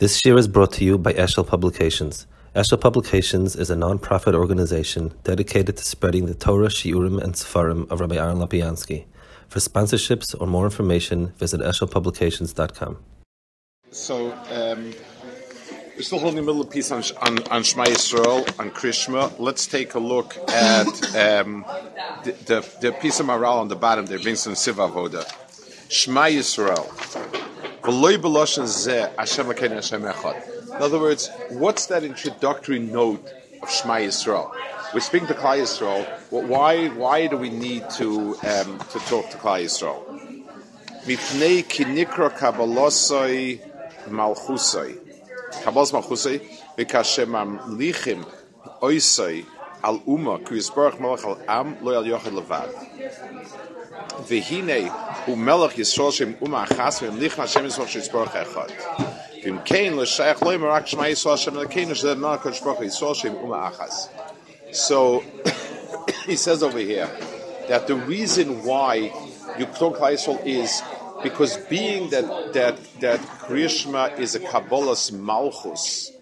This 0.00 0.24
year 0.24 0.38
is 0.38 0.48
brought 0.48 0.72
to 0.72 0.84
you 0.86 0.96
by 0.96 1.12
Eshel 1.12 1.46
Publications. 1.46 2.26
Eshel 2.56 2.80
Publications 2.80 3.54
is 3.54 3.68
a 3.68 3.76
non-profit 3.76 4.34
organization 4.34 5.12
dedicated 5.24 5.76
to 5.76 5.84
spreading 5.84 6.24
the 6.24 6.32
Torah, 6.32 6.68
Shiurim, 6.68 7.22
and 7.22 7.34
Sefarim 7.34 7.86
of 7.90 8.00
Rabbi 8.00 8.16
Aaron 8.16 8.38
Lopiansky. 8.38 9.04
For 9.48 9.58
sponsorships 9.58 10.34
or 10.40 10.46
more 10.46 10.64
information, 10.64 11.34
visit 11.36 11.60
eshelpublications.com. 11.60 12.96
So, 13.90 14.32
um, 14.50 14.94
we're 15.94 16.00
still 16.00 16.18
holding 16.18 16.36
the 16.36 16.46
middle 16.50 16.62
of 16.62 16.70
piece 16.70 16.90
on, 16.90 17.02
on, 17.20 17.46
on 17.48 17.62
Shema 17.62 17.84
Yisrael, 17.84 18.58
on 18.58 18.70
Krishma. 18.70 19.38
Let's 19.38 19.66
take 19.66 19.96
a 19.96 20.00
look 20.00 20.34
at 20.48 20.86
um, 21.14 21.66
the, 22.24 22.32
the, 22.46 22.78
the 22.80 22.92
piece 22.92 23.20
of 23.20 23.26
Maharal 23.26 23.60
on 23.60 23.68
the 23.68 23.76
bottom 23.76 24.06
there, 24.06 24.16
Vincent 24.16 24.56
Siva 24.56 24.88
Voda. 24.88 25.26
Shema 25.90 26.22
Yisrael. 26.22 27.49
In 27.82 27.94
other 30.82 30.98
words, 30.98 31.30
what's 31.50 31.86
that 31.86 32.04
introductory 32.04 32.78
note 32.78 33.26
of 33.62 33.70
Shema 33.70 33.94
Yisrael? 33.94 34.52
We're 34.92 35.00
speaking 35.00 35.28
to 35.28 35.34
Klal 35.34 35.58
Yisrael. 35.62 36.04
Why, 36.30 36.88
why 36.88 37.26
do 37.26 37.38
we 37.38 37.48
need 37.48 37.88
to, 37.90 38.36
um, 38.42 38.78
to 38.90 38.98
talk 39.08 39.30
to 39.30 39.38
Klal 39.38 39.64
Yisrael? 39.64 40.04
Mipnei 41.06 41.64
kinikra 41.64 42.30
amlichim 47.34 48.26
al 49.82 50.00
umma, 50.00 50.44
ku 50.44 50.54
yisbarach 50.54 51.00
melech 51.00 51.24
al 51.24 51.40
am, 51.48 51.76
yochid 51.76 52.34
levad. 52.34 52.68
Yisrael 55.26 56.12
shem 56.12 56.34
umma 56.34 56.66
achas, 56.66 57.00
shitzbarach 57.00 58.44
echad. 58.44 58.70
V'im 59.42 59.64
kein 59.64 59.96
l'shayach 59.96 60.86
shema 60.86 61.04
Yisrael 61.04 61.38
shem 61.38 61.54
Yisbarach 61.54 62.78
Yisrael 62.78 63.14
shem 63.14 63.34
umma 63.34 63.72
achas. 63.72 64.08
So, 64.74 65.22
he 66.26 66.36
says 66.36 66.62
over 66.62 66.78
here 66.78 67.08
that 67.68 67.86
the 67.86 67.96
reason 67.96 68.64
why 68.64 68.94
you 69.58 69.66
talk 69.66 69.98
Yisrael 69.98 70.44
is 70.46 70.82
because 71.22 71.56
being 71.68 72.10
that 72.10 72.52
that 72.54 72.78
that 73.00 73.20
Krishma 73.20 74.18
is 74.18 74.34
a 74.34 74.40
Kabbalas 74.40 75.12
Malchus, 75.12 76.12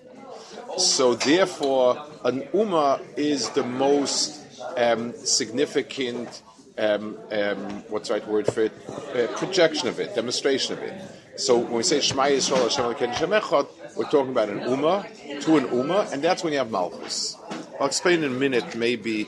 so 0.76 1.14
therefore 1.14 2.04
an 2.24 2.42
Ummah 2.52 3.00
is 3.16 3.50
the 3.50 3.62
most 3.62 4.44
um, 4.76 5.12
significant 5.24 6.42
Um, 6.77 7.17
um, 7.31 7.83
what's 7.89 8.07
the 8.07 8.15
right 8.15 8.27
word 8.27 8.47
for 8.51 8.61
it? 8.61 8.71
Uh, 8.89 9.27
projection 9.37 9.87
of 9.87 9.99
it, 9.99 10.15
demonstration 10.15 10.77
of 10.77 10.83
it. 10.83 10.93
So 11.35 11.57
when 11.57 11.73
we 11.73 11.83
say 11.83 11.99
Shema 11.99 12.23
Yisrael 12.23 12.63
Hashem 12.63 12.85
Elokeinu 12.85 13.13
Hashem 13.13 13.29
Echad, 13.29 13.67
we're 13.95 14.09
talking 14.09 14.31
about 14.31 14.49
an 14.49 14.61
Ummah 14.61 15.05
to 15.43 15.57
an 15.57 15.65
Ummah, 15.67 16.11
and 16.11 16.23
that's 16.23 16.43
when 16.43 16.53
you 16.53 16.59
have 16.59 16.71
Malchus. 16.71 17.37
I'll 17.79 17.87
explain 17.87 18.23
in 18.23 18.31
a 18.31 18.35
minute, 18.35 18.75
maybe. 18.75 19.25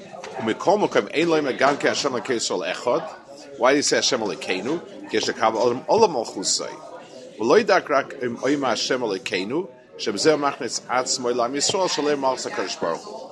Why 3.58 3.72
do 3.72 3.78
you 3.78 3.84
say 3.84 3.96
Hashem 3.96 4.22
Elokeinu? 4.22 4.82
כשקו 5.10 5.46
עולם 5.86 6.14
מלכוסי. 6.14 6.64
ולא 7.40 7.60
ידק 7.60 7.92
רק 7.92 8.14
אם 8.26 8.36
אוימה 8.42 8.72
השם 8.72 9.04
אלוקינו, 9.04 9.68
שבזה 9.98 10.36
מכניס 10.36 10.82
עצמו 10.90 11.30
לעם 11.30 11.56
ישראל 11.56 11.88
שלם 11.88 12.22
מלכס 12.22 12.48
הקדוש 12.48 12.76
ברוך 12.82 13.06
הוא. 13.06 13.30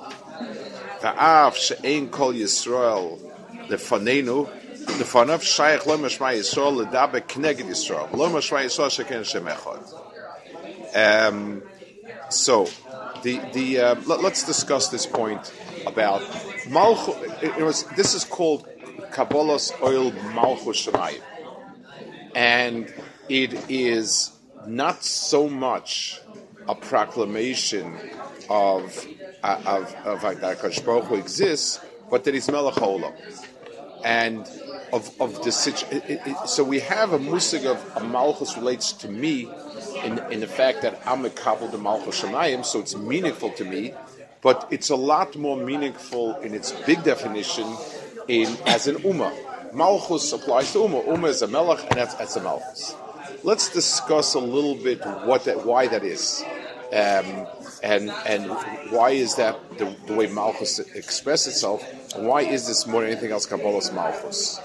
ואף 1.02 1.56
שאין 1.56 2.06
כל 2.10 2.32
ישראל 2.36 3.08
um, 10.95 11.61
so, 12.29 12.67
the, 13.23 13.39
the, 13.53 13.79
uh, 13.79 13.95
let, 14.05 14.23
us 14.23 14.43
discuss 14.43 14.89
this 14.89 15.05
point 15.05 15.53
about 15.85 16.21
Malchus. 16.69 17.83
This 17.95 18.13
is 18.13 18.23
called 18.23 18.67
Kabbalas 19.11 19.71
oil 19.81 20.11
Malchus 20.33 20.87
Shemayim. 20.87 21.21
And 22.35 22.93
it 23.27 23.69
is 23.69 24.31
not 24.67 25.03
so 25.03 25.49
much 25.49 26.19
a 26.67 26.75
proclamation 26.75 27.97
of, 28.49 29.05
uh, 29.43 29.61
of, 29.65 29.95
of, 30.05 30.25
of 30.25 30.41
that 30.41 30.85
Baruch 30.85 31.11
exists, 31.11 31.79
but 32.09 32.23
that 32.23 32.33
he's 32.33 32.49
Melech 32.49 32.75
and 34.03 34.47
of 34.91 35.09
of 35.21 35.43
the 35.43 35.51
situation. 35.51 36.35
So 36.47 36.63
we 36.63 36.79
have 36.79 37.13
a 37.13 37.19
musig 37.19 37.65
of 37.65 37.79
a 37.95 38.05
Malchus 38.05 38.57
relates 38.57 38.93
to 38.93 39.09
me 39.09 39.49
in 40.03 40.19
in 40.31 40.39
the 40.39 40.47
fact 40.47 40.81
that 40.81 41.01
I'm 41.05 41.25
a 41.25 41.29
couple 41.29 41.67
the 41.67 41.77
Malchus 41.77 42.21
Shemayim, 42.21 42.65
so 42.65 42.79
it's 42.79 42.95
meaningful 42.95 43.51
to 43.51 43.65
me, 43.65 43.93
but 44.41 44.67
it's 44.71 44.89
a 44.89 44.95
lot 44.95 45.35
more 45.35 45.57
meaningful 45.57 46.35
in 46.37 46.53
its 46.53 46.71
big 46.85 47.03
definition 47.03 47.67
in 48.27 48.57
as 48.65 48.87
an 48.87 48.95
Ummah. 48.97 49.73
Malchus 49.73 50.31
applies 50.33 50.71
to 50.73 50.79
Ummah. 50.79 51.05
Ummah 51.05 51.29
is 51.29 51.41
a 51.41 51.47
Melech, 51.47 51.79
and 51.89 51.99
that's, 51.99 52.15
that's 52.15 52.35
a 52.35 52.41
Malchus. 52.41 52.95
Let's 53.43 53.69
discuss 53.69 54.33
a 54.33 54.39
little 54.39 54.75
bit 54.75 55.05
what 55.25 55.45
that, 55.45 55.65
why 55.65 55.87
that 55.87 56.03
is, 56.03 56.43
um, 56.91 57.47
and 57.83 58.09
and 58.25 58.49
why 58.91 59.11
is 59.11 59.35
that 59.35 59.57
the, 59.77 59.95
the, 60.07 60.13
way 60.13 60.27
Malchus 60.27 60.79
expresses 60.79 61.53
itself, 61.53 61.83
why 62.15 62.41
is 62.41 62.67
this 62.67 62.87
more 62.87 63.01
than 63.01 63.11
anything 63.11 63.31
else 63.31 63.45
Kabbalas 63.47 63.93
Malchus? 63.93 64.59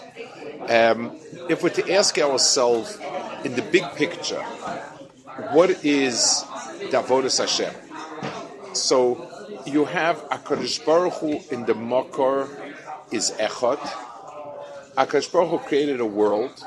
Um, 0.69 1.17
if 1.49 1.63
we're 1.63 1.71
to 1.71 1.93
ask 1.93 2.19
ourselves 2.19 2.99
in 3.45 3.55
the 3.55 3.63
big 3.63 3.85
picture, 3.97 4.43
what 5.53 5.71
is 5.85 6.45
Davodas 6.91 7.39
Hashem? 7.39 7.75
So 8.75 9.31
you 9.67 9.85
have 9.85 10.17
Akadosh 10.31 10.85
Baruch 10.85 11.15
Hu 11.15 11.41
in 11.51 11.65
the 11.65 11.75
Makar 11.75 12.49
is 13.11 13.33
Echad, 13.33 13.79
Akash 14.97 15.31
Baruch 15.33 15.51
Hu 15.51 15.59
created 15.59 16.01
a 16.01 16.07
world. 16.07 16.65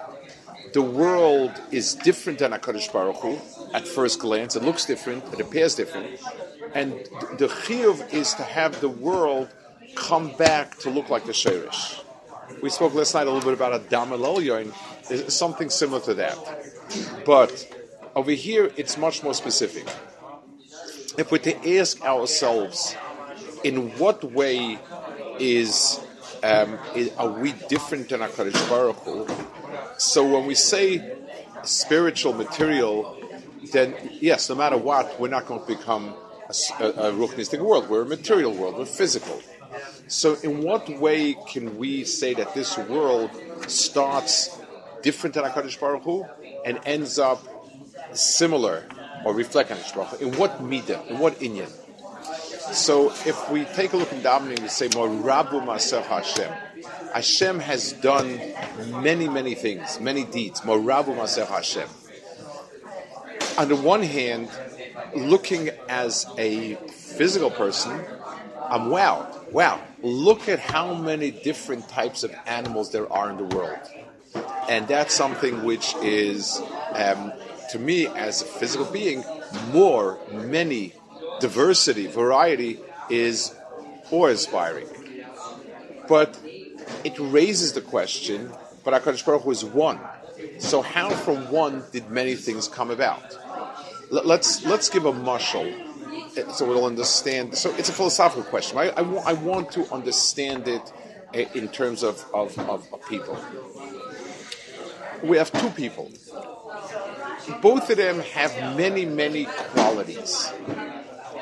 The 0.74 0.82
world 0.82 1.52
is 1.72 1.96
different 1.96 2.40
than 2.40 2.52
Akash 2.52 2.92
Baruch 2.92 3.18
Hu 3.18 3.38
at 3.74 3.88
first 3.88 4.20
glance. 4.20 4.56
It 4.56 4.64
looks 4.64 4.86
different. 4.86 5.24
It 5.34 5.40
appears 5.40 5.76
different. 5.76 6.20
And 6.76 6.92
the 7.38 7.48
chiyuv 7.48 8.14
is 8.14 8.34
to 8.36 8.44
have 8.44 8.82
the 8.82 8.90
world 8.90 9.48
come 9.98 10.32
back 10.38 10.78
to 10.80 10.90
look 10.90 11.10
like 11.10 11.26
the 11.26 11.32
shirish. 11.32 12.02
We 12.62 12.70
spoke 12.70 12.94
last 12.94 13.14
night 13.14 13.28
a 13.28 13.32
little 13.32 13.50
bit 13.50 13.54
about 13.54 13.74
Adam 13.94 14.14
and 14.14 14.74
There's 15.10 15.34
something 15.34 15.70
similar 15.70 16.02
to 16.02 16.14
that. 16.16 16.38
But 17.26 17.52
over 18.16 18.32
here, 18.32 18.72
it's 18.78 18.98
much 18.98 19.24
more 19.24 19.34
specific. 19.34 19.88
If 21.18 21.32
we're 21.32 21.40
to 21.40 21.78
ask 21.78 22.02
ourselves, 22.04 22.96
in 23.64 23.90
what 23.98 24.24
way 24.24 24.80
is 25.40 26.00
um, 26.44 26.78
is, 26.96 27.12
are 27.18 27.30
we 27.30 27.54
different 27.68 28.10
than 28.10 28.22
HaKadosh 28.22 28.70
Baruch 28.70 28.98
Hu? 28.98 29.28
So 29.98 30.24
when 30.32 30.46
we 30.46 30.56
say 30.56 31.18
spiritual 31.64 32.34
material, 32.34 33.18
then 33.74 33.96
yes, 34.22 34.50
no 34.50 34.56
matter 34.56 34.78
what, 34.78 35.20
we're 35.20 35.30
not 35.30 35.48
going 35.48 35.62
to 35.62 35.68
become 35.68 36.14
a, 36.80 36.84
a, 36.84 37.10
a 37.10 37.14
world. 37.62 37.90
We're 37.90 38.04
a 38.04 38.06
material 38.06 38.54
world. 38.54 38.78
We're 38.78 38.86
physical. 38.86 39.42
So 40.08 40.36
in 40.36 40.62
what 40.62 40.88
way 40.90 41.36
can 41.48 41.78
we 41.78 42.06
say 42.06 42.34
that 42.36 42.54
this 42.54 42.78
world 42.78 43.30
starts 43.68 44.58
different 45.02 45.36
than 45.36 45.44
HaKadosh 45.44 45.80
Baruch 45.80 46.04
Hu 46.04 46.26
and 46.66 46.80
ends 46.86 47.20
up 47.20 47.44
similar 48.14 48.86
or 49.26 49.34
reflect 49.34 49.70
HaKadosh 49.70 49.96
Baruch 49.96 50.10
Hu? 50.20 50.28
In 50.28 50.38
what 50.38 50.64
midah? 50.64 51.08
In 51.08 51.20
what 51.20 51.40
inyan? 51.40 51.70
So 52.74 53.12
if 53.26 53.52
we 53.52 53.66
take 53.66 53.94
a 53.94 53.98
look 53.98 54.12
in 54.12 54.22
davening, 54.22 54.62
we 54.62 54.68
say 54.70 54.88
Rabu 54.90 55.66
Maseh 55.66 56.04
Hashem. 56.04 56.52
Hashem 57.14 57.60
has 57.60 57.94
done 57.94 58.40
many, 59.02 59.28
many 59.28 59.56
things, 59.56 60.00
many 60.00 60.24
deeds. 60.24 60.64
More 60.64 60.78
Rabu 60.78 61.18
Maseh 61.18 61.48
Hashem. 61.48 61.90
On 63.58 63.68
the 63.68 63.76
one 63.76 64.04
hand, 64.04 64.50
looking 65.16 65.70
as 65.90 66.26
a 66.38 66.76
physical 66.76 67.50
person, 67.50 68.00
I'm 68.70 68.90
wow, 68.90 69.37
wow. 69.52 69.82
Look 70.02 70.48
at 70.50 70.60
how 70.60 70.94
many 70.94 71.32
different 71.32 71.88
types 71.90 72.24
of 72.24 72.34
animals 72.46 72.92
there 72.92 73.12
are 73.12 73.30
in 73.30 73.38
the 73.38 73.56
world, 73.56 73.80
and 74.70 74.88
that's 74.88 75.14
something 75.14 75.64
which 75.64 75.96
is, 76.02 76.62
um, 76.94 77.34
to 77.72 77.80
me, 77.80 78.08
as 78.08 78.42
a 78.42 78.46
physical 78.46 78.86
being, 78.86 79.24
more, 79.72 80.20
many 80.32 80.94
diversity, 81.40 82.08
variety 82.08 82.80
is 83.10 83.56
awe-inspiring. 84.12 84.88
But 86.08 86.40
it 87.04 87.18
raises 87.20 87.74
the 87.74 87.82
question, 87.82 88.52
but 88.84 88.94
HaKadosh 89.02 89.26
Baruch 89.26 89.48
is 89.48 89.66
one. 89.66 90.00
So 90.60 90.82
how 90.82 91.10
from 91.10 91.52
one 91.52 91.84
did 91.92 92.10
many 92.10 92.36
things 92.36 92.68
come 92.68 92.92
about? 92.92 93.38
Let's, 94.10 94.66
let's 94.66 94.90
give 94.90 95.06
a 95.06 95.12
mushal 95.12 95.66
eh, 95.66 95.87
so 96.52 96.66
we'll 96.68 96.86
understand. 96.86 97.56
So 97.56 97.74
it's 97.76 97.90
a 97.90 97.94
philosophical 97.94 98.44
question. 98.44 98.78
I, 98.78 98.90
I, 98.90 99.02
I 99.02 99.34
want 99.34 99.72
to 99.74 99.92
understand 99.94 100.68
it 100.68 100.94
eh, 101.34 101.46
in 101.54 101.68
terms 101.70 102.04
of, 102.04 102.24
of, 102.34 102.58
of, 102.60 102.88
of 102.94 103.08
people. 103.08 103.38
We 105.24 105.38
have 105.38 105.52
two 105.52 105.70
people. 105.70 106.12
both 107.62 107.90
of 107.90 107.98
them 107.98 108.20
have 108.20 108.56
many, 108.78 109.06
many 109.06 109.46
qualities, 109.46 110.52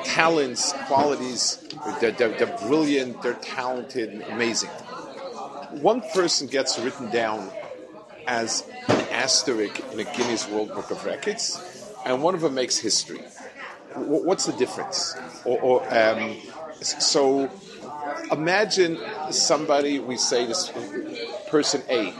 talents, 0.04 0.72
qualities. 0.86 1.62
They're, 2.00 2.12
they're, 2.12 2.30
they're 2.30 2.58
brilliant, 2.66 3.22
they're 3.22 3.34
talented, 3.34 4.22
amazing. 4.30 4.70
One 5.80 6.00
person 6.14 6.46
gets 6.46 6.78
written 6.78 7.10
down 7.10 7.50
as 8.26 8.66
an 8.88 9.00
asterisk 9.10 9.80
in 9.92 10.00
a 10.00 10.04
Guinness 10.04 10.48
World 10.48 10.68
Book 10.68 10.90
of 10.90 11.04
Records, 11.04 11.60
and 12.04 12.22
one 12.22 12.34
of 12.34 12.40
them 12.40 12.54
makes 12.54 12.78
history. 12.78 13.20
What's 13.96 14.46
the 14.46 14.52
difference? 14.52 15.14
Or, 15.44 15.60
or 15.60 15.94
um, 15.94 16.36
so 16.80 17.50
imagine 18.30 18.98
somebody, 19.30 19.98
we 19.98 20.16
say 20.16 20.46
this 20.46 20.72
person 21.48 21.82
A. 21.88 22.12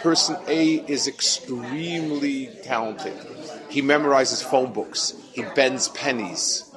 Person 0.00 0.36
A 0.48 0.84
is 0.90 1.06
extremely 1.06 2.46
talented. 2.62 3.16
He 3.68 3.82
memorizes 3.82 4.42
phone 4.42 4.72
books. 4.72 5.14
He 5.32 5.42
bends 5.54 5.88
pennies. 5.88 6.70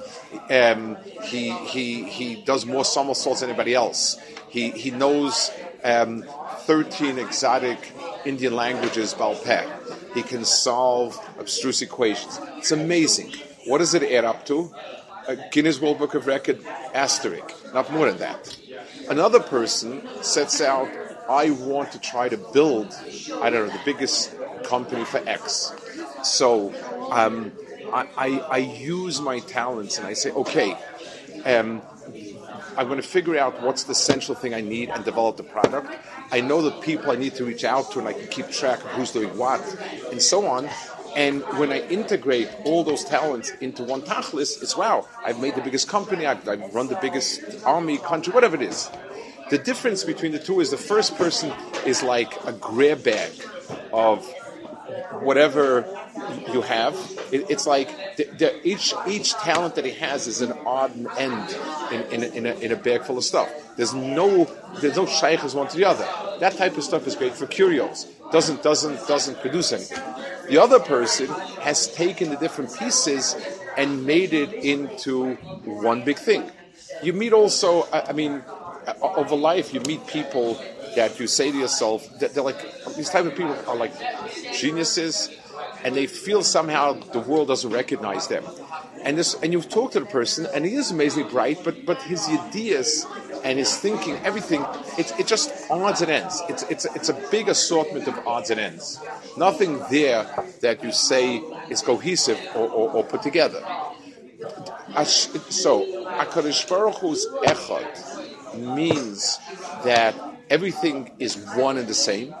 Um, 0.48 0.96
he, 1.24 1.50
he, 1.50 2.04
he 2.04 2.36
does 2.36 2.64
more 2.64 2.84
somersaults 2.84 3.40
than 3.40 3.50
anybody 3.50 3.74
else. 3.74 4.16
He, 4.48 4.70
he 4.70 4.90
knows 4.90 5.50
um, 5.82 6.24
13 6.60 7.18
exotic 7.18 7.92
Indian 8.24 8.54
languages, 8.54 9.12
Balpeh. 9.12 10.14
He 10.14 10.22
can 10.22 10.44
solve 10.44 11.18
abstruse 11.38 11.82
equations. 11.82 12.40
It's 12.56 12.72
amazing. 12.72 13.32
What 13.66 13.78
does 13.78 13.94
it 13.94 14.02
add 14.04 14.24
up 14.24 14.46
to? 14.46 14.72
A 15.26 15.36
Guinness 15.50 15.80
World 15.80 15.98
Book 15.98 16.14
of 16.14 16.28
Record 16.28 16.64
asterisk, 16.94 17.52
not 17.74 17.92
more 17.92 18.06
than 18.08 18.18
that. 18.18 18.56
Another 19.08 19.40
person 19.40 20.06
sets 20.22 20.60
out, 20.60 20.88
I 21.28 21.50
want 21.50 21.90
to 21.92 21.98
try 21.98 22.28
to 22.28 22.36
build, 22.36 22.94
I 23.42 23.50
don't 23.50 23.66
know, 23.66 23.72
the 23.72 23.80
biggest 23.84 24.36
company 24.62 25.04
for 25.04 25.18
X. 25.28 25.74
So 26.22 26.72
um, 27.10 27.50
I, 27.92 28.08
I, 28.16 28.38
I, 28.38 28.56
use 28.58 29.20
my 29.20 29.40
talents 29.40 29.98
and 29.98 30.06
I 30.06 30.12
say, 30.12 30.30
okay, 30.30 30.76
um, 31.44 31.82
I'm 32.76 32.86
going 32.86 33.00
to 33.00 33.06
figure 33.06 33.36
out 33.36 33.62
what's 33.62 33.84
the 33.84 33.92
essential 33.92 34.36
thing 34.36 34.54
I 34.54 34.60
need 34.60 34.90
and 34.90 35.04
develop 35.04 35.36
the 35.36 35.44
product. 35.44 35.92
I 36.30 36.40
know 36.40 36.62
the 36.62 36.70
people 36.70 37.10
I 37.10 37.16
need 37.16 37.34
to 37.36 37.44
reach 37.44 37.64
out 37.64 37.90
to 37.92 37.98
and 37.98 38.06
I 38.06 38.12
can 38.12 38.28
keep 38.28 38.48
track 38.50 38.78
of 38.84 38.90
who's 38.90 39.10
doing 39.10 39.36
what 39.36 39.60
and 40.10 40.22
so 40.22 40.46
on. 40.46 40.68
And 41.16 41.42
when 41.58 41.72
I 41.72 41.80
integrate 41.88 42.50
all 42.66 42.84
those 42.84 43.02
talents 43.02 43.50
into 43.62 43.82
one 43.82 44.02
tachlis, 44.02 44.62
it's 44.62 44.76
wow, 44.76 45.08
I've 45.24 45.40
made 45.40 45.54
the 45.54 45.62
biggest 45.62 45.88
company, 45.88 46.26
I've, 46.26 46.46
I've 46.46 46.74
run 46.74 46.88
the 46.88 46.98
biggest 47.00 47.40
army, 47.64 47.96
country, 47.96 48.34
whatever 48.34 48.54
it 48.54 48.62
is. 48.62 48.90
The 49.48 49.56
difference 49.56 50.04
between 50.04 50.32
the 50.32 50.38
two 50.38 50.60
is 50.60 50.70
the 50.70 50.76
first 50.76 51.16
person 51.16 51.52
is 51.86 52.02
like 52.02 52.32
a 52.44 52.52
grab 52.52 53.02
bag 53.02 53.32
of 53.92 54.30
whatever 55.20 55.86
you 56.52 56.60
have. 56.62 56.94
It, 57.32 57.50
it's 57.50 57.66
like 57.66 58.16
the, 58.16 58.24
the, 58.24 58.68
each 58.68 58.92
each 59.08 59.32
talent 59.34 59.76
that 59.76 59.84
he 59.84 59.92
has 59.92 60.26
is 60.26 60.42
an 60.42 60.52
odd 60.66 60.92
end 61.16 61.56
in, 61.92 62.02
in, 62.12 62.22
a, 62.22 62.26
in, 62.36 62.46
a, 62.46 62.54
in 62.56 62.72
a 62.72 62.76
bag 62.76 63.04
full 63.04 63.18
of 63.18 63.24
stuff. 63.24 63.48
There's 63.76 63.94
no 63.94 64.44
there's 64.80 64.96
no 64.96 65.06
shaykhs 65.06 65.54
one 65.54 65.68
to 65.68 65.76
the 65.76 65.84
other. 65.84 66.06
That 66.40 66.56
type 66.56 66.76
of 66.76 66.84
stuff 66.84 67.06
is 67.06 67.14
great 67.14 67.34
for 67.34 67.46
curios. 67.46 68.04
Doesn't 68.32 68.62
doesn't 68.62 69.06
doesn't 69.06 69.40
produce 69.40 69.72
anything. 69.72 70.02
The 70.48 70.58
other 70.58 70.78
person 70.78 71.26
has 71.60 71.88
taken 71.88 72.30
the 72.30 72.36
different 72.36 72.72
pieces 72.74 73.36
and 73.76 74.06
made 74.06 74.32
it 74.32 74.52
into 74.64 75.34
one 75.64 76.02
big 76.02 76.18
thing. 76.18 76.50
You 77.02 77.12
meet 77.12 77.32
also, 77.32 77.88
I 77.92 78.12
mean, 78.12 78.42
uh, 78.86 78.94
over 79.02 79.34
life, 79.34 79.74
you 79.74 79.80
meet 79.80 80.06
people 80.06 80.56
that 80.94 81.18
you 81.20 81.26
say 81.26 81.50
to 81.50 81.58
yourself 81.58 82.08
that 82.20 82.32
they're 82.34 82.42
like 82.42 82.58
these 82.96 83.10
type 83.10 83.26
of 83.26 83.34
people 83.36 83.56
are 83.68 83.76
like 83.76 83.92
geniuses 84.52 85.30
and 85.84 85.94
they 85.94 86.06
feel 86.06 86.42
somehow 86.42 86.94
the 87.12 87.18
world 87.18 87.48
doesn't 87.48 87.70
recognize 87.70 88.28
them. 88.28 88.44
And 89.04 89.16
this, 89.18 89.34
and 89.42 89.52
you 89.52 89.60
talk 89.60 89.92
to 89.92 90.00
the 90.00 90.06
person, 90.06 90.46
and 90.54 90.64
he 90.64 90.74
is 90.74 90.90
amazingly 90.90 91.30
bright, 91.30 91.62
but 91.62 91.84
but 91.84 92.00
his 92.02 92.28
ideas 92.28 93.06
and 93.44 93.58
his 93.58 93.76
thinking, 93.76 94.16
everything, 94.24 94.64
it's 94.98 95.12
it's 95.18 95.28
just 95.28 95.70
odds 95.70 96.02
and 96.02 96.10
ends. 96.10 96.42
It's 96.48 96.62
it's 96.64 96.84
it's 96.96 97.08
a 97.08 97.14
big 97.30 97.48
assortment 97.48 98.06
of 98.08 98.18
odds 98.26 98.50
and 98.50 98.60
ends. 98.60 99.00
Nothing 99.36 99.80
there 99.90 100.26
that 100.60 100.82
you 100.82 100.92
say 100.92 101.38
is 101.70 101.82
cohesive 101.82 102.38
or, 102.54 102.68
or, 102.68 102.90
or 102.90 103.04
put 103.04 103.22
together. 103.22 103.62
So, 105.04 105.84
Hakadosh 106.04 106.68
Baruch 106.68 106.96
Hu's 106.96 107.26
echad 107.44 108.54
means 108.76 109.38
that 109.84 110.14
everything 110.48 111.10
is 111.18 111.36
one 111.56 111.76
and 111.76 111.88
the 111.88 111.94
same 111.94 112.34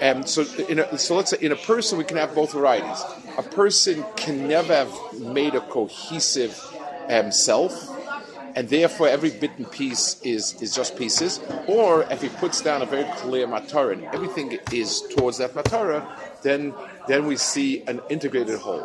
um, 0.00 0.26
so, 0.26 0.42
a, 0.42 0.98
so 0.98 1.16
let's 1.16 1.30
say 1.30 1.36
in 1.40 1.52
a 1.52 1.56
person 1.56 1.98
we 1.98 2.04
can 2.04 2.16
have 2.16 2.34
both 2.34 2.52
varieties. 2.52 3.04
A 3.38 3.42
person 3.42 4.04
can 4.16 4.48
never 4.48 4.74
have 4.74 5.20
made 5.20 5.54
a 5.54 5.60
cohesive 5.60 6.58
um, 7.08 7.30
self, 7.30 7.72
and 8.54 8.68
therefore 8.68 9.08
every 9.08 9.30
bit 9.30 9.52
and 9.58 9.70
piece 9.70 10.20
is, 10.22 10.60
is 10.62 10.74
just 10.74 10.96
pieces. 10.96 11.40
Or 11.66 12.02
if 12.10 12.22
he 12.22 12.28
puts 12.28 12.60
down 12.60 12.82
a 12.82 12.86
very 12.86 13.10
clear 13.16 13.46
matara 13.46 13.92
and 13.94 14.04
everything 14.06 14.58
is 14.72 15.02
towards 15.14 15.38
that 15.38 15.52
matara, 15.52 16.06
then 16.42 16.74
then 17.08 17.26
we 17.26 17.36
see 17.36 17.82
an 17.82 18.00
integrated 18.08 18.58
whole. 18.58 18.84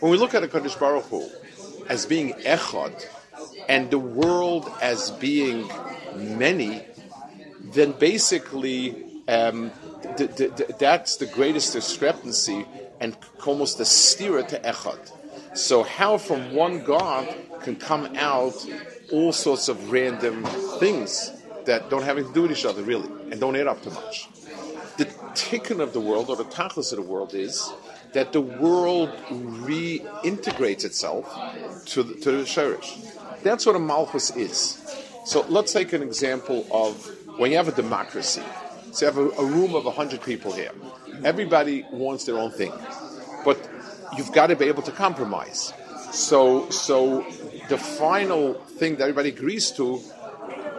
When 0.00 0.10
we 0.10 0.18
look 0.18 0.34
at 0.34 0.42
a 0.42 0.48
Kaddish 0.48 0.74
Baruch 0.74 1.04
Hu 1.04 1.28
as 1.88 2.06
being 2.06 2.32
echad, 2.34 3.06
and 3.68 3.90
the 3.90 3.98
world 3.98 4.70
as 4.80 5.10
being 5.12 5.70
many, 6.14 6.84
then 7.60 7.92
basically 7.92 9.04
um, 9.28 9.70
that's 10.78 11.16
the 11.16 11.26
greatest 11.26 11.72
discrepancy 11.72 12.66
and 13.00 13.16
almost 13.46 13.78
the 13.78 13.84
steer 13.84 14.42
to 14.42 14.58
Echad. 14.60 15.12
So 15.54 15.82
how 15.82 16.18
from 16.18 16.54
one 16.54 16.82
God 16.84 17.34
can 17.62 17.76
come 17.76 18.16
out 18.16 18.54
all 19.12 19.32
sorts 19.32 19.68
of 19.68 19.92
random 19.92 20.44
things 20.78 21.32
that 21.66 21.90
don't 21.90 22.02
have 22.02 22.16
anything 22.16 22.32
to 22.32 22.40
do 22.40 22.42
with 22.42 22.52
each 22.52 22.64
other 22.64 22.82
really 22.82 23.08
and 23.30 23.40
don't 23.40 23.54
add 23.56 23.66
up 23.66 23.82
to 23.82 23.90
much. 23.90 24.28
The 24.96 25.04
tikkun 25.34 25.80
of 25.80 25.92
the 25.92 26.00
world 26.00 26.28
or 26.28 26.36
the 26.36 26.44
tachlis 26.44 26.92
of 26.92 26.96
the 26.96 27.02
world 27.02 27.34
is 27.34 27.72
that 28.12 28.32
the 28.32 28.40
world 28.40 29.10
reintegrates 29.30 30.84
itself 30.84 31.26
to 31.86 32.02
the, 32.02 32.14
to 32.14 32.32
the 32.32 32.42
shirish. 32.44 33.42
That's 33.42 33.64
what 33.64 33.76
a 33.76 33.78
malchus 33.78 34.34
is. 34.36 34.78
So 35.24 35.46
let's 35.48 35.72
take 35.72 35.92
an 35.92 36.02
example 36.02 36.66
of 36.70 37.06
when 37.38 37.50
you 37.50 37.56
have 37.56 37.68
a 37.68 37.72
democracy 37.72 38.42
so 38.92 39.06
you 39.06 39.12
have 39.12 39.18
a, 39.18 39.40
a 39.40 39.44
room 39.44 39.74
of 39.74 39.86
100 39.86 40.22
people 40.22 40.52
here. 40.52 40.70
Everybody 41.24 41.86
wants 41.90 42.24
their 42.24 42.38
own 42.38 42.50
thing. 42.50 42.72
But 43.42 43.58
you've 44.16 44.32
got 44.32 44.48
to 44.48 44.56
be 44.56 44.66
able 44.66 44.82
to 44.82 44.92
compromise. 44.92 45.72
So, 46.12 46.68
so 46.70 47.22
the 47.68 47.78
final 47.78 48.54
thing 48.54 48.96
that 48.96 49.02
everybody 49.02 49.30
agrees 49.30 49.70
to 49.72 50.00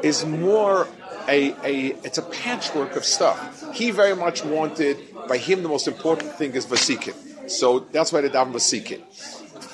is 0.03 0.25
more 0.25 0.87
a, 1.27 1.51
a 1.63 1.95
it's 2.03 2.17
a 2.17 2.21
patchwork 2.21 2.95
of 2.95 3.05
stuff. 3.05 3.73
He 3.73 3.91
very 3.91 4.15
much 4.15 4.43
wanted, 4.43 4.97
by 5.27 5.37
him, 5.37 5.63
the 5.63 5.69
most 5.69 5.87
important 5.87 6.33
thing 6.33 6.53
is 6.53 6.65
vasikin. 6.65 7.15
So 7.49 7.79
that's 7.79 8.13
why 8.13 8.21
they 8.21 8.29
daven 8.29 8.53
vasikin 8.53 9.01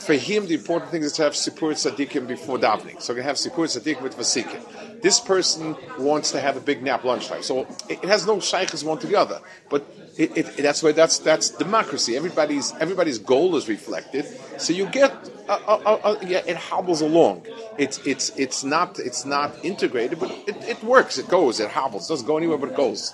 for 0.09 0.15
him, 0.15 0.47
the 0.47 0.55
important 0.55 0.89
thing 0.89 1.03
is 1.03 1.13
to 1.13 1.21
have 1.21 1.33
Sipur 1.33 1.73
Tzadikim 1.73 2.27
before 2.27 2.57
davening. 2.57 2.99
So 2.99 3.13
we 3.13 3.21
have 3.21 3.35
Sipur 3.35 3.65
Tzadikim 3.69 4.01
with 4.01 4.17
Vasikin. 4.17 4.59
This 5.01 5.19
person 5.19 5.75
wants 5.97 6.31
to 6.31 6.39
have 6.39 6.57
a 6.57 6.59
big 6.59 6.83
nap 6.83 7.03
lunchtime. 7.03 7.43
So 7.43 7.61
it, 7.87 8.03
it 8.03 8.05
has 8.05 8.25
no 8.25 8.39
shaykhs 8.39 8.83
one 8.83 8.99
to 8.99 9.07
the 9.07 9.15
other. 9.15 9.39
But 9.69 9.85
it, 10.17 10.37
it, 10.37 10.57
that's 10.57 10.83
why 10.83 10.91
that's 10.91 11.19
that's 11.19 11.49
democracy. 11.49 12.17
Everybody's 12.17 12.73
everybody's 12.79 13.19
goal 13.19 13.55
is 13.55 13.69
reflected. 13.69 14.25
So 14.57 14.73
you 14.73 14.85
get 14.87 15.11
uh, 15.47 15.59
uh, 15.67 15.99
uh, 16.03 16.19
yeah, 16.21 16.41
it 16.45 16.57
hobbles 16.57 17.01
along. 17.01 17.45
It's 17.77 18.05
it's 18.05 18.29
it's 18.37 18.63
not 18.63 18.99
it's 18.99 19.25
not 19.25 19.53
integrated, 19.63 20.19
but 20.19 20.31
it, 20.45 20.57
it 20.67 20.83
works. 20.83 21.17
It 21.17 21.29
goes. 21.29 21.59
It 21.59 21.69
hobbles. 21.69 22.09
It 22.09 22.13
doesn't 22.13 22.27
go 22.27 22.37
anywhere, 22.37 22.57
but 22.57 22.69
it 22.69 22.75
goes. 22.75 23.13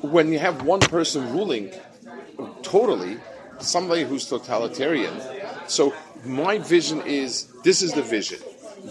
When 0.00 0.32
you 0.32 0.38
have 0.40 0.62
one 0.62 0.80
person 0.80 1.32
ruling 1.32 1.72
totally, 2.62 3.18
somebody 3.58 4.04
who's 4.04 4.28
totalitarian. 4.28 5.14
So 5.68 5.94
my 6.24 6.58
vision 6.58 7.02
is 7.02 7.46
this 7.62 7.82
is 7.82 7.92
the 7.92 8.02
vision. 8.02 8.40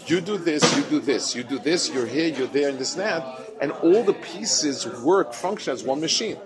You 0.08 0.22
do 0.22 0.38
this, 0.38 0.76
you 0.78 0.84
do 0.84 1.00
this, 1.00 1.36
you 1.36 1.44
do 1.44 1.60
this, 1.60 1.90
you're 1.90 2.06
here, 2.06 2.28
you're 2.28 2.48
there, 2.48 2.70
and 2.70 2.78
this 2.78 2.96
and 2.96 3.04
that, 3.04 3.24
and 3.62 3.72
all 3.72 4.04
the 4.04 4.14
pieces 4.14 4.86
work, 5.02 5.34
function 5.34 5.74
as 5.74 5.84
one 5.84 6.02
machine. 6.02 6.38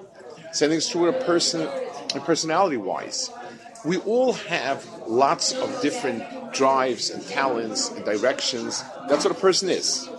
Same 0.52 0.70
thing's 0.70 0.88
true 0.88 1.02
with 1.02 1.16
a 1.16 1.26
person, 1.26 1.68
and 2.14 2.24
personality 2.24 2.78
wise. 2.78 3.30
We 3.86 3.98
all 3.98 4.34
have 4.34 4.86
lots 5.08 5.54
of 5.54 5.82
different 5.82 6.54
drives 6.54 7.10
and 7.10 7.26
talents 7.28 7.90
and 7.90 8.04
directions. 8.06 8.84
That's 9.08 9.26
what 9.26 9.36
a 9.36 9.40
person 9.40 9.70
is. 9.70 10.10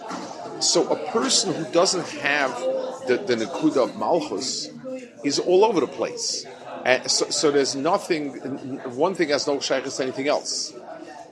So 0.61 0.89
a 0.89 1.11
person 1.11 1.55
who 1.55 1.71
doesn't 1.73 2.07
have 2.21 2.51
the, 3.07 3.23
the 3.27 3.37
Nakuda 3.37 3.85
of 3.85 3.97
Malchus 3.97 4.71
is 5.25 5.39
all 5.39 5.65
over 5.65 5.81
the 5.81 5.87
place. 5.87 6.47
So, 7.07 7.29
so 7.31 7.51
there's 7.51 7.75
nothing, 7.75 8.33
one 8.95 9.15
thing 9.15 9.29
has 9.29 9.47
no 9.47 9.61
shaykhs 9.61 9.97
to 9.97 10.03
anything 10.03 10.29
else. 10.29 10.73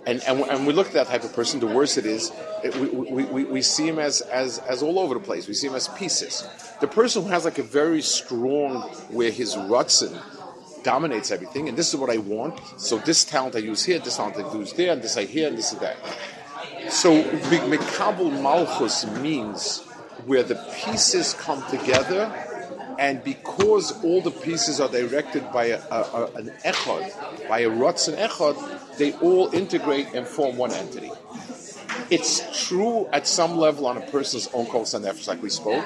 And, 0.09 0.23
and, 0.27 0.41
and 0.41 0.67
we 0.67 0.73
look 0.73 0.87
at 0.87 0.95
that 0.95 1.09
type 1.09 1.23
of 1.23 1.35
person, 1.35 1.61
the 1.61 1.67
worse 1.67 1.99
it 1.99 2.07
is, 2.07 2.33
it, 2.65 2.75
we, 2.77 3.25
we, 3.25 3.45
we, 3.45 3.61
see 3.61 3.87
him 3.87 3.99
as, 3.99 4.23
as, 4.23 4.57
as 4.61 4.83
all 4.83 4.99
over 4.99 5.13
the 5.13 5.21
place. 5.21 5.47
We 5.47 5.53
see 5.53 5.67
him 5.67 5.75
as 5.75 5.87
pieces. 5.89 6.49
The 6.81 6.89
person 6.89 7.25
who 7.25 7.29
has 7.29 7.45
like 7.45 7.59
a 7.59 7.63
very 7.63 8.01
strong, 8.01 8.81
where 9.11 9.31
his 9.31 9.55
rutzen 9.55 10.19
dominates 10.83 11.31
everything, 11.31 11.69
and 11.69 11.77
this 11.77 11.91
is 11.91 11.97
what 12.01 12.09
I 12.09 12.17
want. 12.17 12.59
So 12.79 12.97
this 12.97 13.23
talent 13.23 13.55
I 13.55 13.59
use 13.59 13.85
here, 13.85 13.99
this 13.99 14.17
talent 14.17 14.39
I 14.39 14.51
use 14.55 14.73
there, 14.73 14.95
and 14.95 15.03
this 15.03 15.19
I 15.19 15.27
here, 15.27 15.47
and 15.47 15.59
this 15.59 15.75
is 15.75 15.79
that. 15.81 15.99
So 16.89 17.23
Mekabel 17.23 18.41
Malchus 18.41 19.05
means 19.19 19.83
where 20.25 20.43
the 20.43 20.55
pieces 20.87 21.35
come 21.35 21.63
together, 21.69 22.33
and 22.99 23.23
because 23.23 23.93
all 24.05 24.21
the 24.21 24.31
pieces 24.33 24.81
are 24.81 24.89
directed 24.89 25.51
by 25.53 25.67
a, 25.67 25.81
a, 25.91 26.31
an 26.35 26.53
echad, 26.65 27.49
by 27.49 27.61
a 27.61 27.71
rotzen 27.71 28.17
echad, 28.19 28.99
they 28.99 29.13
all 29.15 29.49
integrate 29.55 30.09
and 30.15 30.27
form 30.27 30.57
one 30.57 30.73
entity. 30.73 31.11
It's 32.11 32.67
true 32.67 33.07
at 33.13 33.27
some 33.27 33.57
level 33.57 33.87
on 33.87 33.97
a 33.97 34.01
person's 34.01 34.49
own 34.53 34.67
kol 34.67 34.85
nefesh, 34.85 35.29
like 35.29 35.41
we 35.41 35.51
spoke, 35.51 35.85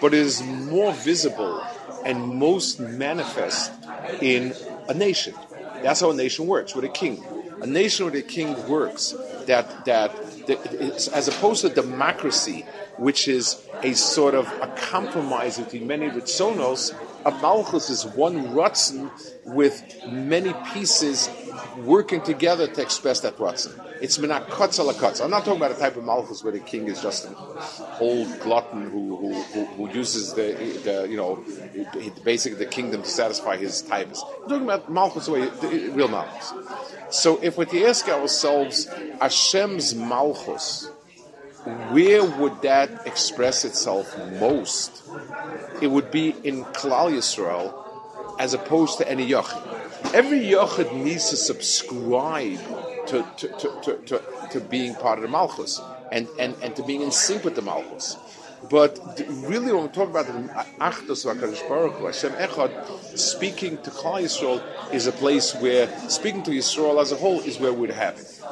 but 0.00 0.12
it 0.12 0.20
is 0.20 0.42
more 0.42 0.92
visible 0.92 1.64
and 2.04 2.20
most 2.20 2.80
manifest 2.80 3.72
in 4.20 4.52
a 4.88 4.94
nation. 4.94 5.34
That's 5.82 6.00
how 6.00 6.10
a 6.10 6.14
nation 6.14 6.46
works 6.46 6.74
with 6.74 6.84
a 6.84 6.88
king. 6.88 7.22
A 7.62 7.66
nation 7.66 8.06
with 8.06 8.14
a 8.14 8.22
king 8.22 8.68
works 8.68 9.14
that 9.46 9.84
that, 9.84 10.14
as 11.12 11.28
opposed 11.28 11.62
to 11.62 11.68
democracy, 11.68 12.64
which 12.96 13.28
is 13.28 13.66
a 13.82 13.92
sort 13.94 14.34
of 14.34 14.46
a 14.60 14.66
compromise 14.76 15.58
between 15.58 15.86
many 15.86 16.08
ritzonos, 16.10 16.94
a 17.24 17.30
malchus 17.30 17.90
is 17.90 18.04
one 18.04 18.48
rutzen 18.48 19.10
with 19.44 19.82
many 20.06 20.52
pieces 20.72 21.30
working 21.78 22.20
together 22.22 22.66
to 22.66 22.82
express 22.82 23.20
that 23.20 23.36
ratzon. 23.38 23.89
It's 24.00 24.16
minakotz 24.16 24.80
alakotz. 24.80 25.22
I'm 25.22 25.30
not 25.30 25.44
talking 25.44 25.60
about 25.60 25.72
a 25.72 25.78
type 25.78 25.96
of 25.96 26.04
malchus 26.04 26.42
where 26.42 26.52
the 26.52 26.60
king 26.60 26.88
is 26.88 27.02
just 27.02 27.26
an 27.26 27.36
old 28.00 28.40
glutton 28.40 28.90
who, 28.90 29.16
who, 29.16 29.34
who, 29.34 29.64
who 29.66 29.90
uses 29.90 30.32
the, 30.32 30.52
the, 30.84 31.06
you 31.06 31.18
know, 31.18 31.44
basically 32.24 32.58
the 32.58 32.70
kingdom 32.70 33.02
to 33.02 33.08
satisfy 33.08 33.58
his 33.58 33.82
types. 33.82 34.24
I'm 34.42 34.48
talking 34.48 34.64
about 34.64 34.90
malchus, 34.90 35.28
way, 35.28 35.48
real 35.90 36.08
malchus. 36.08 36.52
So 37.10 37.38
if 37.42 37.56
to 37.56 37.84
ask 37.84 38.08
ourselves, 38.08 38.86
Hashem's 39.20 39.94
malchus, 39.94 40.90
where 41.90 42.24
would 42.24 42.62
that 42.62 43.06
express 43.06 43.66
itself 43.66 44.16
most? 44.40 45.02
It 45.82 45.88
would 45.88 46.10
be 46.10 46.34
in 46.42 46.64
Klal 46.64 47.12
Yisrael 47.12 47.74
as 48.38 48.54
opposed 48.54 48.96
to 48.98 49.06
any 49.06 49.28
yachid. 49.28 50.14
Every 50.14 50.40
yachid 50.40 50.94
needs 50.94 51.28
to 51.28 51.36
subscribe 51.36 52.58
to, 53.10 53.26
to, 53.36 53.48
to, 53.82 53.96
to, 54.06 54.22
to, 54.50 54.60
being 54.60 54.94
part 54.94 55.18
of 55.18 55.22
the 55.22 55.28
Malchus 55.28 55.80
and, 56.12 56.28
and, 56.38 56.56
and 56.62 56.74
to 56.76 56.82
being 56.82 57.02
in 57.02 57.10
sync 57.10 57.44
with 57.44 57.54
the 57.54 57.62
Malchus. 57.62 58.16
But 58.68 58.98
really, 59.28 59.72
when 59.72 59.84
we 59.84 59.88
talk 59.88 60.10
about 60.10 60.26
the 60.26 60.32
Hakadosh 60.32 61.68
Baruch 61.68 61.94
Hu, 61.94 62.06
Hashem 62.06 62.32
Echad, 62.32 63.18
speaking 63.18 63.78
to 63.78 63.90
Klal 63.90 64.22
Yisrael 64.22 64.62
is 64.92 65.06
a 65.06 65.12
place 65.12 65.54
where 65.54 65.88
speaking 66.10 66.42
to 66.42 66.50
Yisrael 66.50 67.00
as 67.00 67.10
a 67.10 67.16
whole 67.16 67.40
is 67.40 67.58
where 67.58 67.72
we'd 67.72 67.90
have 67.90 68.18
it. 68.18 68.42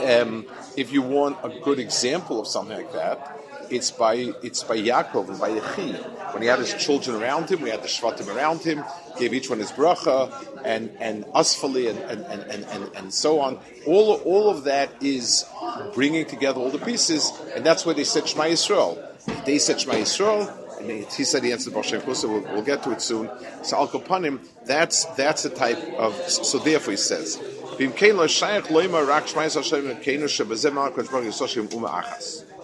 Um, 0.00 0.46
if 0.76 0.92
you 0.92 1.02
want 1.02 1.38
a 1.42 1.60
good 1.60 1.78
example 1.78 2.40
of 2.40 2.46
something 2.46 2.76
like 2.76 2.92
that, 2.92 3.38
it's 3.70 3.90
by 3.90 4.14
it's 4.42 4.62
by 4.62 4.76
Yaakov 4.76 5.28
and 5.28 5.38
by 5.38 5.50
Yechi. 5.50 6.32
When 6.32 6.42
he 6.42 6.48
had 6.48 6.58
his 6.58 6.74
children 6.74 7.20
around 7.20 7.50
him, 7.50 7.60
we 7.62 7.70
had 7.70 7.82
the 7.82 7.88
Shvatim 7.88 8.34
around 8.34 8.62
him, 8.62 8.84
gave 9.18 9.32
each 9.32 9.48
one 9.50 9.58
his 9.58 9.72
bracha, 9.72 10.32
and 10.64 10.90
and 11.00 11.24
Asfali 11.26 11.90
and 11.90 11.98
and, 11.98 12.24
and, 12.26 12.64
and, 12.64 12.96
and 12.96 13.14
so 13.14 13.40
on. 13.40 13.58
All 13.86 14.14
all 14.24 14.50
of 14.50 14.64
that 14.64 14.90
is 15.00 15.44
bringing 15.94 16.26
together 16.26 16.60
all 16.60 16.70
the 16.70 16.78
pieces, 16.78 17.32
and 17.54 17.64
that's 17.64 17.84
where 17.86 17.94
they 17.94 18.04
said 18.04 18.28
Shema 18.28 18.44
Yisrael. 18.44 19.04
They 19.44 19.58
said 19.58 19.80
Shema 19.80 19.94
Yisrael, 19.94 20.80
and 20.80 20.90
he 21.12 21.24
said 21.24 21.44
he 21.44 21.52
answered 21.52 21.72
Barshem 21.72 22.00
Kusa. 22.00 22.28
We'll, 22.28 22.42
we'll 22.52 22.62
get 22.62 22.82
to 22.84 22.92
it 22.92 23.00
soon. 23.00 23.30
So 23.62 23.76
Al 23.76 23.88
Kapanim, 23.88 24.46
that's 24.64 25.04
that's 25.16 25.42
the 25.42 25.50
type 25.50 25.78
of. 25.94 26.14
So 26.28 26.58
therefore, 26.58 26.92
he 26.92 26.96
says. 26.96 27.38
Baruch. 31.80 32.57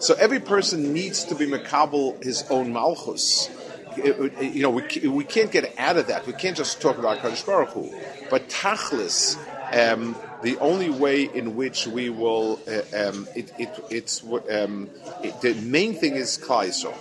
So 0.00 0.14
every 0.14 0.40
person 0.40 0.92
needs 0.92 1.24
to 1.24 1.34
be 1.34 1.46
mekabel 1.46 2.22
his 2.22 2.44
own 2.50 2.72
malchus. 2.72 3.50
You 3.96 4.62
know, 4.62 4.70
we, 4.70 5.08
we 5.08 5.24
can't 5.24 5.50
get 5.50 5.74
out 5.78 5.96
of 5.96 6.06
that. 6.06 6.26
We 6.26 6.32
can't 6.32 6.56
just 6.56 6.80
talk 6.80 6.98
about 6.98 7.18
Kadosh 7.18 7.44
Baruch 7.44 7.70
Hu. 7.70 7.92
But 8.30 8.48
tachlis, 8.48 9.36
um, 9.72 10.14
the 10.42 10.56
only 10.58 10.90
way 10.90 11.24
in 11.24 11.56
which 11.56 11.86
we 11.86 12.10
will, 12.10 12.60
uh, 12.68 13.08
um, 13.08 13.26
it, 13.34 13.52
it, 13.58 13.84
it's 13.90 14.22
um, 14.22 14.88
it, 15.22 15.40
the 15.40 15.54
main 15.62 15.94
thing 15.94 16.14
is 16.14 16.38
Yisrael. 16.38 16.94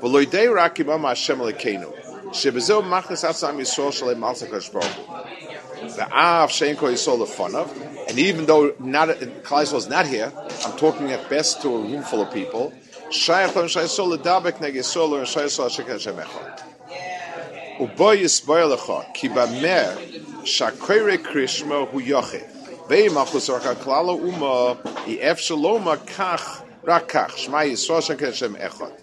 V'loidei 0.00 0.48
rakim 0.48 0.92
am 0.92 1.02
Hashem 1.02 1.38
lekeinu. 1.38 1.94
Shebezo 2.32 2.82
machnes 2.82 3.24
atzam 3.26 3.56
Yisrael 3.56 4.16
malsa 4.18 4.46
Kadosh 4.46 4.72
Baruch. 4.72 5.28
The 5.82 6.08
av 6.10 6.50
shein 6.50 6.76
ko 6.76 6.86
Yisrael 6.86 7.26
lefonav. 7.26 8.08
And 8.08 8.18
even 8.18 8.46
though 8.46 8.74
not 8.78 9.08
Klal 9.08 9.74
is 9.74 9.88
not 9.88 10.06
here, 10.06 10.32
I'm 10.64 10.76
talking 10.76 11.10
at 11.10 11.28
best 11.28 11.60
to 11.62 11.68
a 11.68 11.78
room 11.78 12.02
full 12.02 12.22
of 12.22 12.32
people. 12.32 12.72
Shayach 13.10 13.54
lam 13.54 13.66
shayisol 13.66 14.16
ledabek 14.16 14.60
neg 14.60 14.74
yisol 14.74 15.18
and 15.18 15.26
shayisol 15.26 15.68
hashekel 15.68 15.92
Hashem 15.92 16.16
echad. 16.16 16.62
Ubo 17.78 18.16
yisboy 18.16 18.74
lecha 18.76 19.12
ki 19.12 19.28
bamer 19.28 19.96
shakere 20.44 21.18
krishma 21.18 21.88
hu 21.88 22.00
yochid. 22.00 22.88
Vei 22.88 23.08
machus 23.08 23.52
raka 23.52 23.74
klala 23.74 24.18
uma 24.18 24.76
shaloma 25.36 25.96
kach 25.98 26.64
rakach 26.84 27.32
shma 27.32 27.70
yisol 27.70 28.18
Hashem 28.18 28.54
echad. 28.54 29.01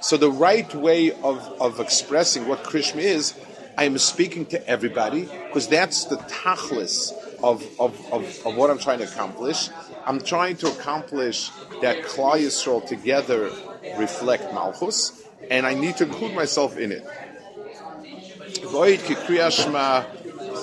So 0.00 0.16
the 0.16 0.30
right 0.30 0.74
way 0.74 1.12
of, 1.12 1.38
of 1.60 1.80
expressing 1.80 2.48
what 2.48 2.62
Krishma 2.64 2.98
is 2.98 3.34
I 3.78 3.84
am 3.84 3.98
speaking 3.98 4.46
to 4.46 4.68
everybody 4.68 5.22
because 5.22 5.68
that's 5.68 6.06
the 6.06 6.16
tachlis 6.16 7.12
of, 7.42 7.62
of, 7.78 7.94
of, 8.10 8.46
of, 8.46 8.56
what 8.56 8.70
I'm 8.70 8.78
trying 8.78 9.00
to 9.00 9.04
accomplish. 9.04 9.68
I'm 10.06 10.18
trying 10.18 10.56
to 10.58 10.68
accomplish 10.68 11.50
that 11.82 12.02
Klal 12.04 12.40
Yisrael 12.40 12.86
together 12.86 13.50
reflect 13.98 14.54
Malchus, 14.54 15.24
and 15.50 15.66
I 15.66 15.74
need 15.74 15.98
to 15.98 16.04
include 16.04 16.34
myself 16.34 16.78
in 16.78 16.90
it. 16.90 17.06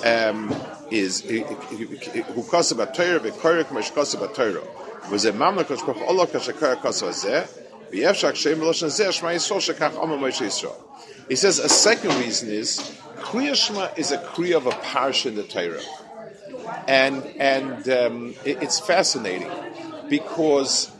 Um, 0.04 0.48
is 0.94 1.20
who 1.22 1.42
about 1.42 2.94
Torah, 2.94 3.20
Bekorik 3.20 4.14
about 4.14 4.34
Torah. 4.34 4.62
Was 5.10 5.24
a 5.24 5.32
mamla 5.32 5.66
kosh 5.66 5.80
koch 5.80 6.00
Allah 6.06 6.26
kashakar 6.26 6.76
kosa 6.76 7.08
zeh. 7.08 7.46
V'yevshak 7.90 8.36
shem 8.36 8.60
l'oshan 8.60 8.88
zeh 8.88 9.08
shma 9.08 9.34
yisrael 9.34 9.74
shekach 9.74 10.00
omer 10.00 10.16
Moshe 10.16 10.46
Yisrael. 10.46 10.76
He 11.28 11.36
says 11.36 11.58
a 11.58 11.68
second 11.68 12.14
reason 12.20 12.48
is 12.48 12.78
Kriya 13.16 13.54
Shema 13.54 13.88
is 13.96 14.12
a 14.12 14.18
Kriya 14.18 14.56
of 14.56 14.66
a 14.66 14.70
parsha 14.70 15.26
in 15.26 15.34
the 15.34 15.42
Torah. 15.42 15.80
And, 16.86 17.24
and 17.38 17.88
um, 17.88 18.34
it, 18.44 18.62
it's 18.62 18.78
fascinating 18.78 19.50
because 20.08 20.90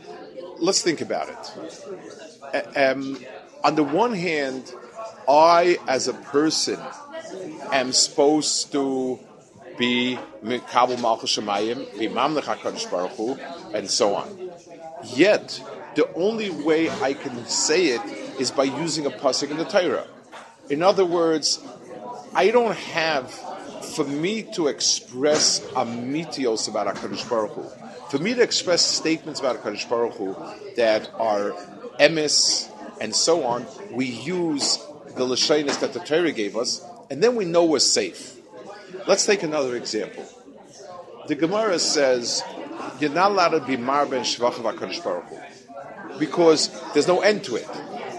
let's 0.59 0.81
think 0.81 1.01
about 1.01 1.29
it. 1.29 2.77
Um, 2.77 3.17
on 3.63 3.75
the 3.75 3.83
one 3.83 4.13
hand, 4.13 4.73
I, 5.27 5.77
as 5.87 6.07
a 6.07 6.13
person, 6.13 6.79
am 7.71 7.91
supposed 7.91 8.71
to 8.73 9.19
Kabul 9.77 10.97
Malchus 10.97 11.35
be 11.37 11.43
Mamlech 11.43 12.43
HaKadosh 12.43 12.89
Baruch 12.89 13.11
Hu, 13.11 13.37
and 13.73 13.89
so 13.89 14.15
on. 14.15 14.51
Yet, 15.15 15.61
the 15.95 16.11
only 16.13 16.49
way 16.49 16.89
I 16.89 17.13
can 17.13 17.45
say 17.45 17.87
it 17.87 18.01
is 18.39 18.51
by 18.51 18.63
using 18.63 19.05
a 19.05 19.11
pasuk 19.11 19.51
in 19.51 19.57
the 19.57 19.65
Torah. 19.65 20.07
In 20.69 20.81
other 20.81 21.05
words, 21.05 21.63
I 22.33 22.51
don't 22.51 22.75
have, 22.75 23.31
for 23.95 24.03
me 24.03 24.43
to 24.53 24.67
express 24.67 25.65
amitios 25.75 26.67
about 26.67 26.93
HaKadosh 26.95 27.29
Baruch 27.29 27.51
Hu, 27.51 27.63
for 28.09 28.17
me 28.19 28.33
to 28.33 28.41
express 28.41 28.81
statements 28.81 29.39
about 29.39 29.61
HaKadosh 29.61 29.89
Baruch 29.89 30.13
Hu 30.15 30.35
that 30.75 31.09
are 31.15 31.51
emis 31.99 32.69
and 32.99 33.15
so 33.15 33.43
on, 33.43 33.65
we 33.91 34.05
use 34.05 34.77
the 35.15 35.25
Lashonis 35.25 35.79
that 35.79 35.93
the 35.93 35.99
Torah 35.99 36.31
gave 36.31 36.57
us, 36.57 36.83
and 37.09 37.21
then 37.21 37.35
we 37.35 37.45
know 37.45 37.65
we're 37.65 37.79
safe. 37.79 38.37
Let's 39.07 39.25
take 39.25 39.43
another 39.43 39.75
example. 39.75 40.25
The 41.27 41.35
Gemara 41.35 41.79
says, 41.79 42.43
you're 42.99 43.11
not 43.11 43.31
allowed 43.31 43.49
to 43.49 43.59
be 43.59 43.77
marben 43.77 44.21
shvach 44.21 44.57
of 44.59 44.65
HaKadosh 44.65 45.03
Baruch 45.03 45.25
Hu, 45.25 46.19
because 46.19 46.69
there's 46.93 47.07
no 47.07 47.21
end 47.21 47.43
to 47.45 47.55
it 47.55 47.67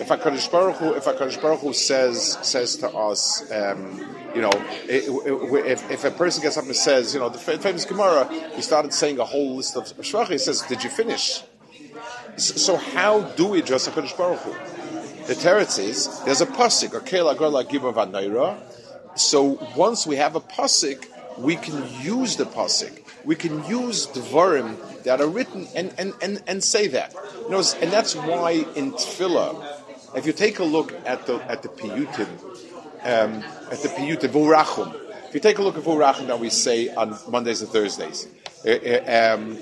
if 0.00 0.08
Hakadosh 0.08 0.50
Baruch 0.50 0.76
Hu, 0.76 0.92
if 0.94 1.04
Hakadosh 1.04 1.40
Baruch 1.40 1.60
Hu 1.60 1.72
says 1.72 2.38
says 2.42 2.76
to 2.76 2.88
us, 2.88 3.50
um, 3.50 3.98
you 4.34 4.42
know, 4.42 4.52
if, 4.84 5.90
if 5.90 6.04
a 6.04 6.10
person 6.10 6.42
gets 6.42 6.56
up 6.56 6.64
and 6.64 6.76
says, 6.76 7.14
you 7.14 7.20
know, 7.20 7.28
the 7.28 7.38
famous 7.38 7.84
Gemara, 7.84 8.28
he 8.54 8.62
started 8.62 8.92
saying 8.92 9.18
a 9.18 9.24
whole 9.24 9.56
list 9.56 9.76
of 9.76 9.84
shvach. 9.84 10.28
He 10.28 10.38
says, 10.38 10.62
"Did 10.62 10.84
you 10.84 10.90
finish?" 10.90 11.42
So 12.36 12.76
how 12.76 13.22
do 13.22 13.48
we 13.48 13.60
address 13.60 13.88
Hakadosh 13.88 14.16
Baruch 14.16 14.40
Hu? 14.40 14.52
The 15.26 15.34
Teretz 15.34 15.78
is 15.78 16.22
there's 16.24 16.40
a 16.40 16.46
pasuk, 16.46 16.92
So 19.16 19.58
once 19.76 20.06
we 20.06 20.16
have 20.16 20.36
a 20.36 20.40
pasuk, 20.40 21.06
we 21.38 21.56
can 21.56 21.82
use 22.00 22.36
the 22.36 22.44
pasuk. 22.44 23.02
we 23.26 23.34
can 23.34 23.62
use 23.64 24.06
dvarim 24.06 25.02
that 25.02 25.20
are 25.20 25.26
written 25.26 25.66
and, 25.74 25.92
and, 25.98 26.14
and, 26.22 26.42
and 26.46 26.62
say 26.62 26.86
that. 26.86 27.12
You 27.42 27.50
know, 27.50 27.62
and 27.82 27.92
that's 27.92 28.14
why 28.14 28.64
in 28.76 28.92
tefillah, 28.92 29.82
if 30.14 30.26
you 30.26 30.32
take 30.32 30.60
a 30.60 30.64
look 30.64 30.94
at 31.04 31.26
the 31.26 31.34
at 31.50 31.62
the 31.62 31.68
piyutim, 31.68 32.28
um, 33.02 33.42
at 33.70 33.82
the 33.82 33.88
piyutim 33.88 34.30
v'urachum, 34.30 34.94
if 35.28 35.34
you 35.34 35.40
take 35.40 35.58
a 35.58 35.62
look 35.62 35.76
at 35.76 35.82
v'urachum 35.82 36.28
that 36.28 36.38
we 36.38 36.48
say 36.48 36.94
on 36.94 37.18
Mondays 37.28 37.60
and 37.60 37.70
Thursdays, 37.70 38.28
um, 38.64 39.56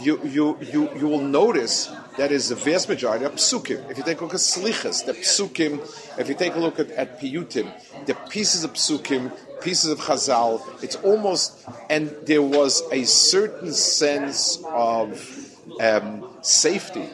you, 0.00 0.20
you, 0.24 0.58
you, 0.60 0.90
you 0.96 1.08
will 1.08 1.20
notice 1.20 1.90
that 2.16 2.32
is 2.32 2.48
the 2.48 2.54
vast 2.54 2.88
majority 2.88 3.24
of 3.24 3.32
psukim. 3.32 3.90
If 3.90 3.98
you 3.98 4.04
take 4.04 4.20
a 4.20 4.24
look 4.24 4.34
at 4.34 4.40
slichas, 4.40 5.04
the 5.04 5.12
psukim, 5.12 5.80
if 6.18 6.28
you 6.28 6.34
take 6.34 6.54
a 6.54 6.58
look 6.58 6.78
at, 6.78 6.90
at 6.92 7.20
piyutim, 7.20 7.70
the 8.06 8.14
pieces 8.30 8.64
of 8.64 8.72
psukim, 8.72 9.32
pieces 9.60 9.90
of 9.90 9.98
chazal, 9.98 10.62
it's 10.82 10.96
almost, 10.96 11.66
and 11.90 12.14
there 12.22 12.42
was 12.42 12.82
a 12.92 13.04
certain 13.04 13.72
sense 13.72 14.62
of 14.64 15.56
um, 15.80 16.28
safety 16.42 17.08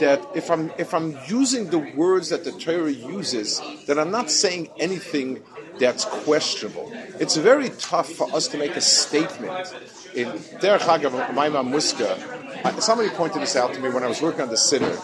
that 0.00 0.24
if 0.34 0.50
I'm 0.50 0.70
if 0.78 0.94
I'm 0.94 1.18
using 1.26 1.70
the 1.70 1.78
words 1.78 2.28
that 2.28 2.44
the 2.44 2.52
Torah 2.52 2.90
uses, 2.90 3.60
that 3.86 3.98
I'm 3.98 4.10
not 4.10 4.30
saying 4.30 4.68
anything 4.78 5.42
that's 5.78 6.04
questionable. 6.04 6.90
It's 7.20 7.36
very 7.36 7.70
tough 7.70 8.10
for 8.10 8.32
us 8.34 8.48
to 8.48 8.58
make 8.58 8.76
a 8.76 8.80
statement. 8.80 9.74
In 10.18 10.26
Derech 10.58 10.80
Hagav 10.80 11.28
Maimah 11.28 11.62
Muska, 11.62 12.82
somebody 12.82 13.08
pointed 13.10 13.40
this 13.40 13.54
out 13.54 13.72
to 13.74 13.80
me 13.80 13.88
when 13.88 14.02
I 14.02 14.08
was 14.08 14.20
working 14.20 14.40
on 14.40 14.48
the 14.48 14.56
Siddur. 14.56 14.98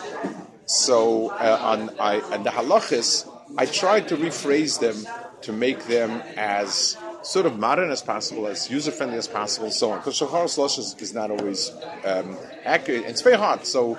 So 0.67 1.31
uh, 1.31 1.59
on, 1.63 1.91
I, 2.01 2.21
on 2.33 2.43
the 2.43 2.51
halachis, 2.51 3.31
I 3.57 3.67
tried 3.67 4.09
to 4.09 4.17
rephrase 4.17 4.81
them 4.81 5.07
to 5.43 5.53
make 5.53 5.85
them 5.85 6.21
as 6.37 6.97
sort 7.23 7.47
of 7.47 7.61
modern 7.61 7.93
as 7.93 8.03
possible, 8.03 8.49
as 8.49 8.69
user 8.69 8.91
friendly 8.91 9.17
as 9.17 9.29
possible, 9.29 9.67
and 9.67 9.75
so 9.75 9.93
on. 9.93 9.99
Because 9.99 10.19
Shachar 10.19 10.49
Slosh 10.49 10.79
is, 10.79 10.97
is, 10.99 11.15
not 11.15 11.31
always 11.31 11.71
um, 12.05 12.37
accurate. 12.65 13.05
It's 13.05 13.23
very 13.23 13.37
hard. 13.37 13.65
So 13.67 13.97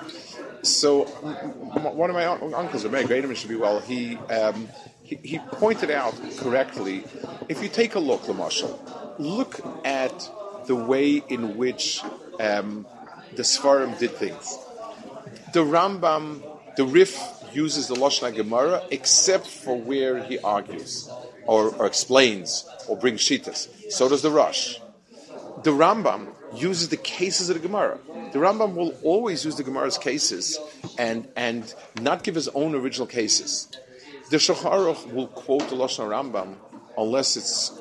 so 0.60 1.04
one 1.04 2.10
of 2.10 2.14
my 2.14 2.26
uncles, 2.26 2.84
a 2.84 2.90
Meg 2.90 3.08
should 3.36 3.48
be 3.48 3.56
well. 3.56 3.80
He, 3.80 4.16
um, 4.16 4.68
he, 5.02 5.16
he 5.22 5.38
pointed 5.38 5.90
out 5.90 6.14
correctly. 6.36 7.04
If 7.48 7.62
you 7.62 7.70
take 7.70 7.94
a 7.94 8.00
look, 8.00 8.22
Lamashal, 8.22 8.76
look 9.18 9.60
at 9.86 10.30
the 10.66 10.76
way 10.76 11.22
in 11.28 11.56
which 11.56 12.02
um, 12.40 12.86
the 13.34 13.42
Sfarim 13.42 13.98
did 13.98 14.12
things. 14.12 14.58
The 15.52 15.64
Rambam, 15.64 16.42
the 16.76 16.84
Rif 16.84 17.18
uses 17.52 17.88
the 17.88 17.94
Lashon 17.94 18.34
Gemara 18.34 18.82
except 18.90 19.46
for 19.46 19.78
where 19.78 20.22
he 20.22 20.38
argues 20.38 21.08
or, 21.46 21.74
or 21.76 21.86
explains 21.86 22.68
or 22.88 22.96
brings 22.96 23.20
shitas. 23.20 23.68
So 23.90 24.08
does 24.08 24.22
the 24.22 24.30
Rosh. 24.30 24.78
The 25.62 25.70
Rambam 25.70 26.28
uses 26.54 26.88
the 26.90 26.96
cases 26.96 27.48
of 27.48 27.60
the 27.60 27.66
Gemara. 27.66 27.98
The 28.32 28.38
Rambam 28.38 28.74
will 28.74 28.94
always 29.02 29.44
use 29.44 29.56
the 29.56 29.64
Gemara's 29.64 29.98
cases 29.98 30.58
and, 30.98 31.26
and 31.36 31.72
not 32.00 32.22
give 32.22 32.34
his 32.34 32.48
own 32.48 32.74
original 32.74 33.06
cases. 33.06 33.68
The 34.30 34.36
Shulchan 34.36 35.12
will 35.12 35.28
quote 35.28 35.68
the 35.68 35.76
Lashon 35.76 36.08
Rambam 36.08 36.56
unless 36.98 37.36
it's 37.36 37.80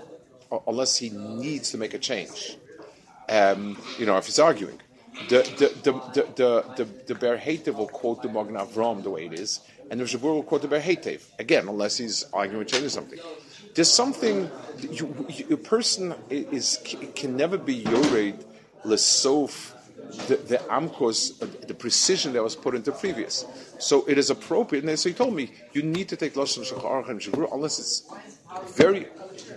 unless 0.67 0.95
he 0.97 1.09
needs 1.09 1.71
to 1.71 1.77
make 1.77 1.93
a 1.93 1.99
change. 1.99 2.57
Um, 3.29 3.77
you 3.97 4.05
know, 4.05 4.17
if 4.17 4.25
he's 4.25 4.39
arguing. 4.39 4.79
The 5.29 5.43
the 5.57 5.91
the 5.91 6.23
the 6.35 6.65
the, 6.75 6.85
the, 7.07 7.13
the 7.13 7.73
will 7.73 7.87
quote 7.87 8.21
the 8.21 8.27
Magen 8.27 8.55
Avram 8.55 9.01
the 9.01 9.09
way 9.09 9.25
it 9.25 9.33
is, 9.33 9.61
and 9.89 9.99
the 9.99 10.03
Shabur 10.03 10.33
will 10.33 10.43
quote 10.43 10.61
the 10.61 10.67
Ber 10.67 10.83
again, 11.39 11.69
unless 11.69 11.97
he's 11.97 12.25
arguing 12.33 12.65
changing 12.67 12.89
something. 12.89 13.19
There's 13.75 13.91
something 13.91 14.49
you, 14.79 15.25
you, 15.29 15.53
a 15.53 15.57
person 15.57 16.15
is 16.29 16.79
can 17.15 17.37
never 17.37 17.57
be 17.57 17.75
yored 17.75 18.43
lesof 18.83 19.73
the, 20.27 20.35
the 20.35 20.57
amkos, 20.69 21.39
the 21.67 21.73
precision 21.73 22.33
that 22.33 22.43
was 22.43 22.55
put 22.55 22.75
into 22.75 22.91
previous. 22.91 23.45
So 23.79 24.05
it 24.07 24.17
is 24.17 24.29
appropriate. 24.29 24.83
And 24.83 24.99
so 24.99 25.09
he 25.09 25.15
told 25.15 25.33
me, 25.33 25.51
you 25.73 25.81
need 25.81 26.09
to 26.09 26.15
take 26.15 26.35
lashon 26.35 26.65
shachar 26.65 27.09
and 27.09 27.47
unless 27.51 27.79
it's 27.79 28.03
very 28.77 29.07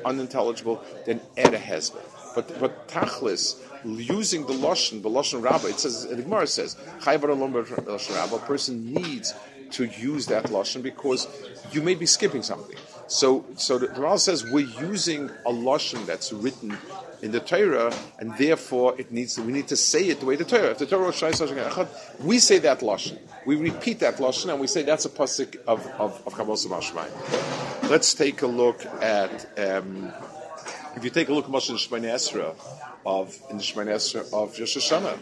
unintelligible. 0.05 0.83
Then 1.07 1.21
add 1.37 1.55
a 1.55 1.59
hezbollah. 1.59 2.18
But 2.39 2.61
but 2.61 2.87
tachlis 2.87 3.57
using 3.85 4.47
the 4.47 4.53
lashon, 4.53 5.03
the 5.03 5.11
lashon 5.11 5.43
rabbah. 5.43 5.67
It 5.67 5.81
says 5.81 6.07
the 6.07 6.23
Gemara 6.23 6.47
says 6.47 6.77
lashon 7.01 8.15
rabbah. 8.15 8.37
A 8.37 8.47
person 8.47 8.95
needs 8.95 9.35
to 9.73 9.87
use 9.87 10.27
that 10.27 10.45
lashon 10.45 10.81
because 10.81 11.27
you 11.73 11.83
may 11.83 11.97
be 11.97 12.07
skipping 12.07 12.45
something. 12.45 12.77
So 13.09 13.45
so 13.57 13.79
the 13.79 13.89
Gemara 13.89 14.19
says 14.19 14.45
we're 14.45 14.71
using 14.81 15.31
a 15.47 15.51
lashon 15.51 16.07
that's 16.07 16.33
written 16.33 16.79
in 17.23 17.33
the 17.33 17.41
Torah, 17.41 17.93
and 18.21 18.39
therefore 18.39 18.95
it 19.01 19.11
needs 19.11 19.37
we 19.37 19.53
need 19.53 19.67
to 19.67 19.77
say 19.77 20.07
it 20.07 20.21
the 20.21 20.27
way 20.27 20.37
the 20.37 20.45
Torah. 20.45 20.71
If 20.71 20.79
the 20.79 20.87
Torah 20.87 21.07
we 22.21 22.39
say 22.39 22.59
that 22.61 22.79
lashon, 22.83 23.19
we 23.47 23.57
repeat 23.57 23.99
that 23.99 24.19
lashon, 24.19 24.51
and 24.51 24.61
we 24.61 24.69
say 24.69 24.83
that's 24.83 25.07
a 25.07 25.11
pasuk 25.11 25.57
of 25.67 25.85
of, 25.99 26.23
of. 26.25 26.39
Let's 27.91 28.15
take 28.15 28.43
a 28.43 28.47
look 28.47 28.87
at 29.03 29.59
um, 29.59 30.13
if 30.98 31.04
you 31.04 31.10
take 31.10 31.30
a 31.30 31.34
look 31.34 31.46
at 31.46 31.52
Moshe 31.52 31.72
Shemini 31.72 32.14
Esra 32.14 32.56
of 33.06 33.38
in 33.50 33.58
the 33.58 33.64
Shemini 33.64 33.94
Esra 33.96 34.22
of 34.34 34.58
Rosh 34.60 34.78
Hashanah, 34.78 35.18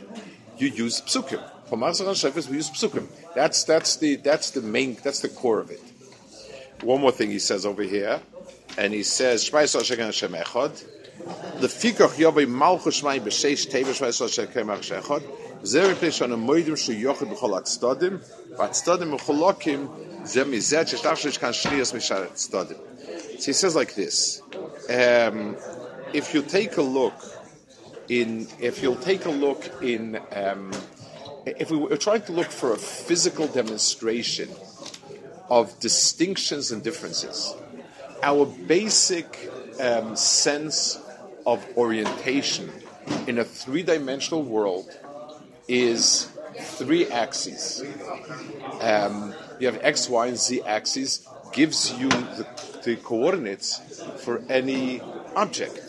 you 0.57 0.67
use 0.67 1.01
psukim. 1.01 1.41
For 1.67 1.77
Marzach 1.77 2.05
Shefes, 2.05 2.49
we 2.49 2.57
use 2.57 2.69
psukim. 2.69 3.07
That's 3.35 3.63
that's 3.63 3.97
the 3.97 4.15
that's 4.17 4.51
the 4.51 4.61
main 4.61 4.97
that's 5.03 5.21
the 5.21 5.29
core 5.29 5.59
of 5.59 5.71
it. 5.71 5.81
One 6.81 7.01
more 7.01 7.11
thing 7.11 7.29
he 7.29 7.39
says 7.39 7.65
over 7.65 7.83
here, 7.83 8.19
and 8.77 8.93
he 8.93 9.03
says 9.03 9.49
Shmai 9.49 9.71
Hashem 9.73 9.99
Hashem 9.99 10.33
Echad. 10.33 10.83
לפיכך 11.59 12.19
יובי 12.19 12.45
מלכו 12.45 12.91
שמי 12.91 13.19
בשש 13.19 13.65
טבע 13.65 13.93
שמי 13.93 14.07
עשו 14.07 14.29
שקיים 14.29 14.69
אך 14.69 14.83
שאחד 14.83 15.19
זה 15.63 15.91
מפני 15.91 16.11
שאנו 16.11 16.37
מוידים 16.37 16.77
שהוא 16.77 16.95
יוחד 16.95 17.29
בכל 17.29 17.57
הצדדים 17.57 18.17
והצדדים 18.57 19.11
מחולקים 19.11 19.87
זה 20.23 20.43
מזה 20.43 20.87
ששלח 20.87 21.15
שיש 21.15 21.37
כאן 21.37 21.53
שניאס 21.53 21.93
משאר 21.93 22.23
הצדדים 22.23 22.77
So 23.39 23.45
he 23.45 23.53
says 23.53 23.75
like 23.75 23.95
this 23.95 24.41
um, 24.90 25.56
if 26.12 26.34
you 26.34 26.42
take 26.42 26.76
a 26.76 26.82
look 26.82 27.14
in 28.08 28.46
if 28.60 28.82
you'll 28.82 28.96
take 28.96 29.24
a 29.24 29.30
look 29.30 29.82
in 29.82 30.20
um, 30.32 30.72
if 31.44 31.70
we 31.70 31.76
were 31.76 31.96
trying 31.96 32.22
to 32.22 32.32
look 32.32 32.50
for 32.50 32.72
a 32.72 32.76
physical 32.76 33.46
demonstration 33.48 34.48
of 35.50 35.78
distinctions 35.80 36.70
and 36.70 36.82
differences 36.82 37.54
our 38.22 38.46
basic 38.46 39.50
um, 39.80 40.16
sense 40.16 40.98
of 41.46 41.64
orientation 41.76 42.70
in 43.26 43.38
a 43.38 43.44
three 43.44 43.82
dimensional 43.82 44.42
world 44.42 44.90
is 45.68 46.28
three 46.58 47.06
axes. 47.08 47.84
Um, 48.80 49.34
you 49.58 49.66
have 49.66 49.78
x, 49.82 50.08
y, 50.08 50.28
and 50.28 50.38
z 50.38 50.62
axes, 50.62 51.26
gives 51.56 51.92
you 51.98 52.08
the, 52.08 52.46
the 52.84 52.96
coordinates 52.96 53.80
for 54.18 54.42
any 54.48 55.00
object. 55.34 55.80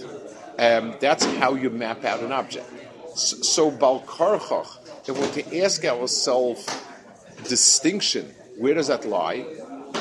Um, 0.58 0.96
that's 1.00 1.26
how 1.38 1.54
you 1.54 1.70
map 1.70 2.04
out 2.04 2.22
an 2.22 2.32
object. 2.32 2.68
So, 3.16 3.38
so 3.38 3.72
Balkarchach, 3.72 5.08
if 5.08 5.20
we're 5.20 5.44
to 5.44 5.60
ask 5.62 5.86
ourselves 5.86 6.66
distinction, 7.44 8.34
where 8.58 8.74
does 8.74 8.88
that 8.88 9.06
lie? 9.06 9.46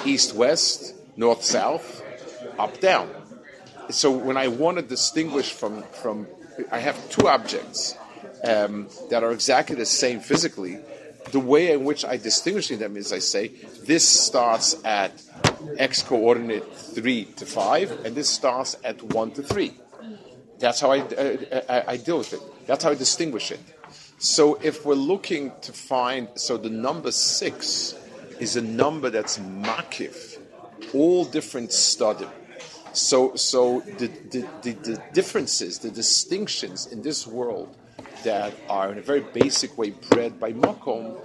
East, 0.07 0.35
west, 0.35 0.95
north, 1.17 1.45
south, 1.45 2.03
up, 2.59 2.81
down 2.81 3.11
so 3.91 4.11
when 4.11 4.37
I 4.37 4.49
want 4.49 4.79
to 4.79 4.83
distinguish 4.83 5.53
from 5.53 5.83
from, 6.03 6.27
I 6.71 6.79
have 6.79 6.97
two 7.11 7.29
objects 7.29 7.97
um, 8.45 8.89
that 9.11 9.23
are 9.23 9.33
exactly 9.33 9.77
the 9.77 9.87
same 9.87 10.21
physically. 10.21 10.79
The 11.33 11.41
way 11.41 11.73
in 11.73 11.85
which 11.85 12.05
I 12.05 12.17
distinguish 12.17 12.69
them 12.69 12.97
is 12.97 13.13
I 13.13 13.19
say 13.19 13.49
this 13.85 14.07
starts 14.07 14.77
at 14.85 15.13
x 15.79 16.03
coordinate 16.03 16.73
three 16.77 17.25
to 17.37 17.47
five, 17.47 17.91
and 18.05 18.15
this 18.15 18.29
starts 18.29 18.77
at 18.85 19.03
one 19.03 19.33
to 19.33 19.43
three. 19.43 19.75
That's 20.59 20.81
how 20.81 20.93
I, 20.93 21.01
uh, 21.01 21.61
I, 21.69 21.85
I 21.93 21.97
deal 21.97 22.19
with 22.19 22.33
it. 22.33 22.41
That's 22.67 22.85
how 22.85 22.91
I 22.91 22.95
distinguish 22.95 23.51
it. 23.51 23.61
So 24.19 24.55
if 24.63 24.87
we're 24.87 24.95
looking 24.95 25.53
to 25.63 25.73
find, 25.73 26.29
so 26.35 26.57
the 26.57 26.71
number 26.71 27.11
six 27.11 27.95
is 28.41 28.57
a 28.57 28.63
number 28.63 29.11
that's 29.11 29.39
makif, 29.39 30.39
all 30.95 31.25
different 31.25 31.71
studim. 31.71 32.31
So, 32.93 33.37
so 33.37 33.81
the, 33.81 34.07
the, 34.07 34.49
the, 34.63 34.73
the, 34.73 35.03
differences, 35.13 35.81
the 35.81 35.91
distinctions 35.91 36.87
in 36.87 37.03
this 37.03 37.27
world 37.27 37.77
that 38.27 38.53
are 38.69 38.91
in 38.91 38.99
a 38.99 39.03
very 39.03 39.21
basic 39.21 39.79
way 39.79 39.91
bred 40.11 40.41
by 40.41 40.53
Makom 40.53 41.17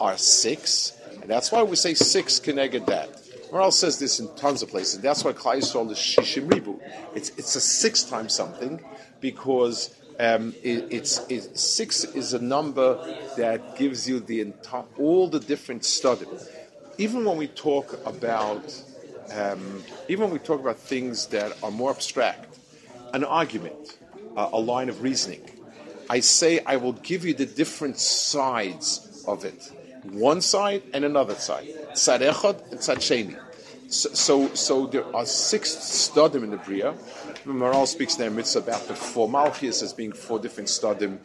are 0.00 0.16
six, 0.16 0.98
and 1.20 1.28
that's 1.28 1.52
why 1.52 1.62
we 1.62 1.76
say 1.76 1.92
six 1.92 2.40
connected 2.40 2.86
that. 2.86 3.08
Maharal 3.50 3.72
says 3.72 3.98
this 3.98 4.20
in 4.20 4.34
tons 4.36 4.62
of 4.62 4.70
places. 4.70 5.00
That's 5.00 5.22
why 5.22 5.34
Klal 5.34 5.58
Yisrael 5.58 5.90
is 5.90 5.98
Shishim 5.98 6.50
Ribu. 6.50 6.80
It's, 7.14 7.28
it's 7.36 7.54
a 7.56 7.60
six 7.60 8.04
times 8.04 8.34
something 8.34 8.82
because 9.20 9.94
um, 10.18 10.54
it, 10.62 10.86
it's, 10.90 11.18
it, 11.28 11.58
six 11.58 12.04
is 12.04 12.32
a 12.32 12.38
number 12.40 12.88
that 13.36 13.76
gives 13.76 14.08
you 14.08 14.20
the 14.20 14.40
entire, 14.40 14.84
all 14.98 15.28
the 15.28 15.40
different 15.40 15.84
studies. 15.84 16.48
Even 16.96 17.26
when 17.26 17.36
we 17.36 17.48
talk 17.48 18.00
about 18.06 18.64
um, 19.34 19.84
even 20.08 20.24
when 20.24 20.32
we 20.32 20.38
talk 20.38 20.60
about 20.60 20.78
things 20.78 21.26
that 21.26 21.52
are 21.62 21.70
more 21.70 21.90
abstract, 21.90 22.58
an 23.12 23.24
argument, 23.24 23.98
uh, 24.36 24.48
a 24.52 24.58
line 24.58 24.88
of 24.88 25.02
reasoning, 25.02 25.42
I 26.08 26.20
say 26.20 26.60
I 26.64 26.76
will 26.76 26.92
give 26.92 27.24
you 27.24 27.34
the 27.34 27.46
different 27.46 27.98
sides 27.98 29.24
of 29.26 29.44
it. 29.44 29.72
One 30.04 30.40
side 30.40 30.82
and 30.92 31.04
another 31.04 31.34
side. 31.34 31.68
Tzad 31.92 32.20
echad 32.20 32.70
and 32.70 32.80
tzad 32.80 32.96
sheni. 32.98 33.38
So, 33.88 34.08
so, 34.14 34.54
so 34.54 34.86
there 34.86 35.04
are 35.14 35.24
six 35.26 35.74
stadim 35.74 36.42
in 36.42 36.50
the 36.50 36.56
Bria. 36.56 36.92
Maharal 37.44 37.86
speaks 37.86 38.16
there 38.16 38.30
mitzvah 38.30 38.58
about 38.58 38.88
the 38.88 38.94
four 38.94 39.28
malchus 39.28 39.80
as 39.80 39.92
being 39.92 40.12
four 40.12 40.40
different 40.40 40.68
stadim 40.68 41.18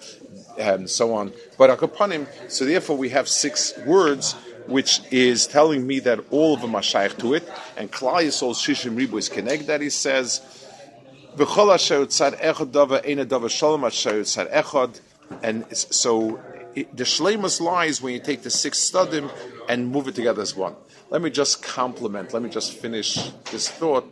and 0.58 0.82
um, 0.82 0.88
so 0.88 1.14
on. 1.14 1.34
But 1.58 1.76
akapanim, 1.76 2.28
so 2.52 2.66
therefore 2.66 2.98
we 2.98 3.10
have 3.10 3.28
six 3.28 3.76
words 3.86 4.36
which 4.68 5.02
is 5.12 5.48
telling 5.48 5.88
me 5.88 6.00
that 6.00 6.20
all 6.30 6.54
of 6.54 6.62
them 6.62 6.76
are 6.76 6.84
shaykh 6.84 7.18
to 7.18 7.34
it. 7.34 7.50
And 7.78 7.92
Klal 7.92 8.24
Yisrael 8.24 8.54
Shishim 8.54 8.96
Ribu 8.96 9.18
is 9.18 9.30
connected 9.30 9.68
that 9.68 9.82
he 9.82 9.90
says, 9.90 10.61
V'chol 11.36 11.74
asher 11.74 12.06
tzad 12.06 12.40
echad 12.42 12.72
dava 12.72 13.06
ena 13.06 13.26
dava 13.26 13.50
shalom 13.50 13.84
asher 13.86 14.22
tzad 14.22 14.52
echad. 14.52 15.00
And 15.42 15.66
so 15.76 16.42
it, 16.76 16.96
the 16.96 17.06
shleimus 17.06 17.62
lies 17.62 18.02
when 18.02 18.14
you 18.14 18.20
take 18.20 18.42
the 18.42 18.50
six 18.50 18.80
stadim 18.80 19.32
and 19.70 19.88
move 19.90 20.08
it 20.08 20.16
together 20.16 20.42
as 20.42 20.56
one. 20.56 20.76
Let 21.10 21.22
me 21.22 21.30
just 21.30 21.64
complement, 21.64 22.34
let 22.34 22.44
me 22.44 22.50
just 22.50 22.74
finish 22.74 23.32
this 23.52 23.70
thought. 23.70 24.12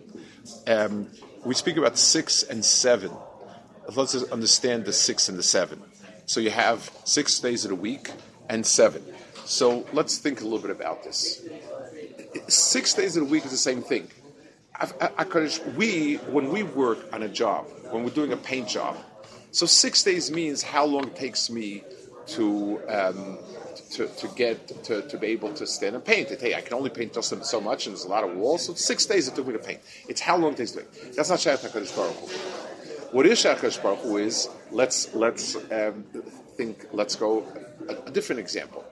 Um, 0.68 1.08
we 1.44 1.56
speak 1.56 1.78
about 1.78 1.98
six 1.98 2.44
and 2.44 2.64
seven. 2.64 3.12
Let's 3.94 4.16
understand 4.32 4.86
the 4.86 4.94
six 4.94 5.30
and 5.30 5.38
the 5.38 5.44
seven. 5.44 5.82
So 6.26 6.40
you 6.40 6.52
have 6.52 6.92
six 7.06 7.40
days 7.40 7.66
of 7.66 7.70
the 7.70 7.76
week 7.76 8.12
and 8.50 8.66
seven. 8.66 9.04
So 9.46 9.86
let's 9.94 10.18
think 10.20 10.42
a 10.42 10.44
little 10.44 10.60
bit 10.60 10.72
about 10.72 11.04
this. 11.04 11.42
Six 12.48 12.94
days 12.94 13.18
of 13.18 13.26
the 13.26 13.30
week 13.30 13.46
is 13.46 13.52
the 13.52 13.58
same 13.58 13.82
thing. 13.82 14.10
We, 15.76 16.16
when 16.16 16.52
we 16.52 16.64
work 16.64 17.00
on 17.14 17.24
a 17.24 17.30
job, 17.30 17.68
when 17.92 18.04
we're 18.04 18.12
doing 18.12 18.34
a 18.34 18.38
paint 18.38 18.68
job, 18.68 18.98
so 19.52 19.66
six 19.66 20.04
days 20.04 20.32
means 20.32 20.62
how 20.62 20.86
long 20.86 21.08
it 21.08 21.16
takes 21.16 21.50
me 21.50 21.84
to 22.28 22.80
um, 22.88 23.40
to, 23.92 24.08
to 24.08 24.28
get 24.36 24.84
to, 24.84 25.02
to 25.02 25.18
be 25.18 25.28
able 25.28 25.54
to 25.54 25.66
stand 25.66 25.96
and 25.96 26.06
paint 26.06 26.32
it. 26.32 26.40
Hey, 26.40 26.54
I 26.54 26.62
can 26.62 26.76
only 26.76 26.90
paint 26.90 27.14
just 27.14 27.34
so 27.46 27.60
much, 27.60 27.88
and 27.88 27.96
there's 27.96 28.06
a 28.06 28.10
lot 28.10 28.24
of 28.24 28.36
walls. 28.36 28.66
So 28.66 28.74
six 28.74 29.06
days 29.06 29.28
it 29.28 29.36
took 29.36 29.48
me 29.48 29.54
to 29.54 29.60
paint. 29.60 29.80
It's 30.08 30.22
how 30.22 30.38
long 30.38 30.54
it 30.54 30.58
takes 30.58 30.72
to 30.72 30.82
paint. 30.82 31.16
That's 31.16 31.30
not 31.30 31.40
Shayach 31.40 31.68
Hakadosh 31.68 31.96
Baruch. 31.96 33.14
What 33.14 33.26
is 33.26 33.44
Shayach 33.44 33.82
Baruch 33.82 34.00
Hu 34.00 34.18
is 34.18 34.50
let's 34.72 35.14
let's 35.16 35.56
um, 35.72 36.06
think. 36.56 36.86
Let's 36.94 37.16
go 37.16 37.46
a, 37.88 38.10
a 38.10 38.12
different 38.12 38.40
example. 38.40 38.86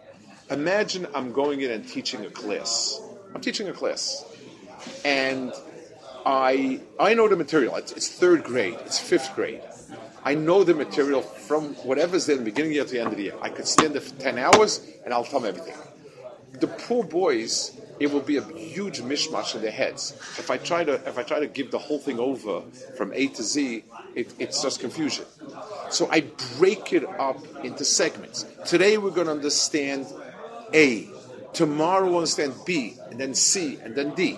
Imagine 0.50 1.08
I'm 1.14 1.32
going 1.32 1.62
in 1.62 1.72
and 1.72 1.88
teaching 1.88 2.26
a 2.26 2.30
class. 2.32 3.00
I'm 3.36 3.42
teaching 3.42 3.70
a 3.70 3.74
class, 3.74 4.26
and 5.06 5.54
I 6.28 6.82
I 7.00 7.14
know 7.14 7.30
the 7.30 7.38
material. 7.38 7.78
It's, 7.78 7.94
it's 7.94 8.10
third 8.10 8.44
grade. 8.44 8.78
It's 8.86 9.00
fifth 9.00 9.34
grade. 9.34 9.62
I 10.26 10.36
know 10.36 10.66
the 10.66 10.74
material 10.74 11.22
from 11.22 11.74
whatever's 11.76 12.26
there 12.26 12.36
in 12.36 12.44
the 12.44 12.52
beginning 12.52 12.72
of 12.72 12.74
the 12.74 12.76
year 12.76 12.84
to 12.86 12.92
the 12.92 13.00
end 13.00 13.12
of 13.12 13.18
the 13.18 13.24
year. 13.24 13.36
I 13.42 13.48
could 13.48 13.66
stand 13.66 13.94
there 13.94 14.02
for 14.02 14.14
10 14.20 14.38
hours 14.38 14.86
and 15.06 15.14
I'll 15.14 15.24
tell 15.24 15.40
them 15.40 15.56
everything. 15.56 15.78
The 16.60 16.68
poor 16.68 17.06
boys, 17.06 17.80
it 18.02 18.12
will 18.12 18.20
be 18.20 18.36
a 18.36 18.44
huge 18.44 19.00
mishmash 19.00 19.56
in 19.56 19.62
their 19.62 19.72
heads. 19.72 20.12
If 20.38 20.52
I 20.52 20.58
try 20.58 20.84
to, 20.84 20.96
if 21.08 21.18
I 21.18 21.24
try 21.24 21.40
to 21.40 21.48
give 21.48 21.72
the 21.72 21.80
whole 21.80 22.00
thing 22.00 22.20
over 22.20 22.60
from 22.98 23.14
A 23.14 23.28
to 23.28 23.42
Z, 23.42 23.86
it, 24.16 24.34
it's 24.38 24.62
just 24.62 24.82
confusion. 24.82 25.24
So 25.92 26.10
I 26.12 26.26
break 26.58 26.92
it 26.92 27.06
up 27.06 27.40
into 27.64 27.86
segments. 27.86 28.44
Today 28.66 28.98
we're 28.98 29.12
going 29.12 29.28
to 29.28 29.34
understand 29.34 30.08
A. 30.74 31.08
Tomorrow 31.54 32.06
we'll 32.08 32.18
understand 32.18 32.54
B, 32.66 32.98
and 33.10 33.18
then 33.18 33.34
C, 33.34 33.80
and 33.82 33.96
then 33.96 34.14
D. 34.14 34.38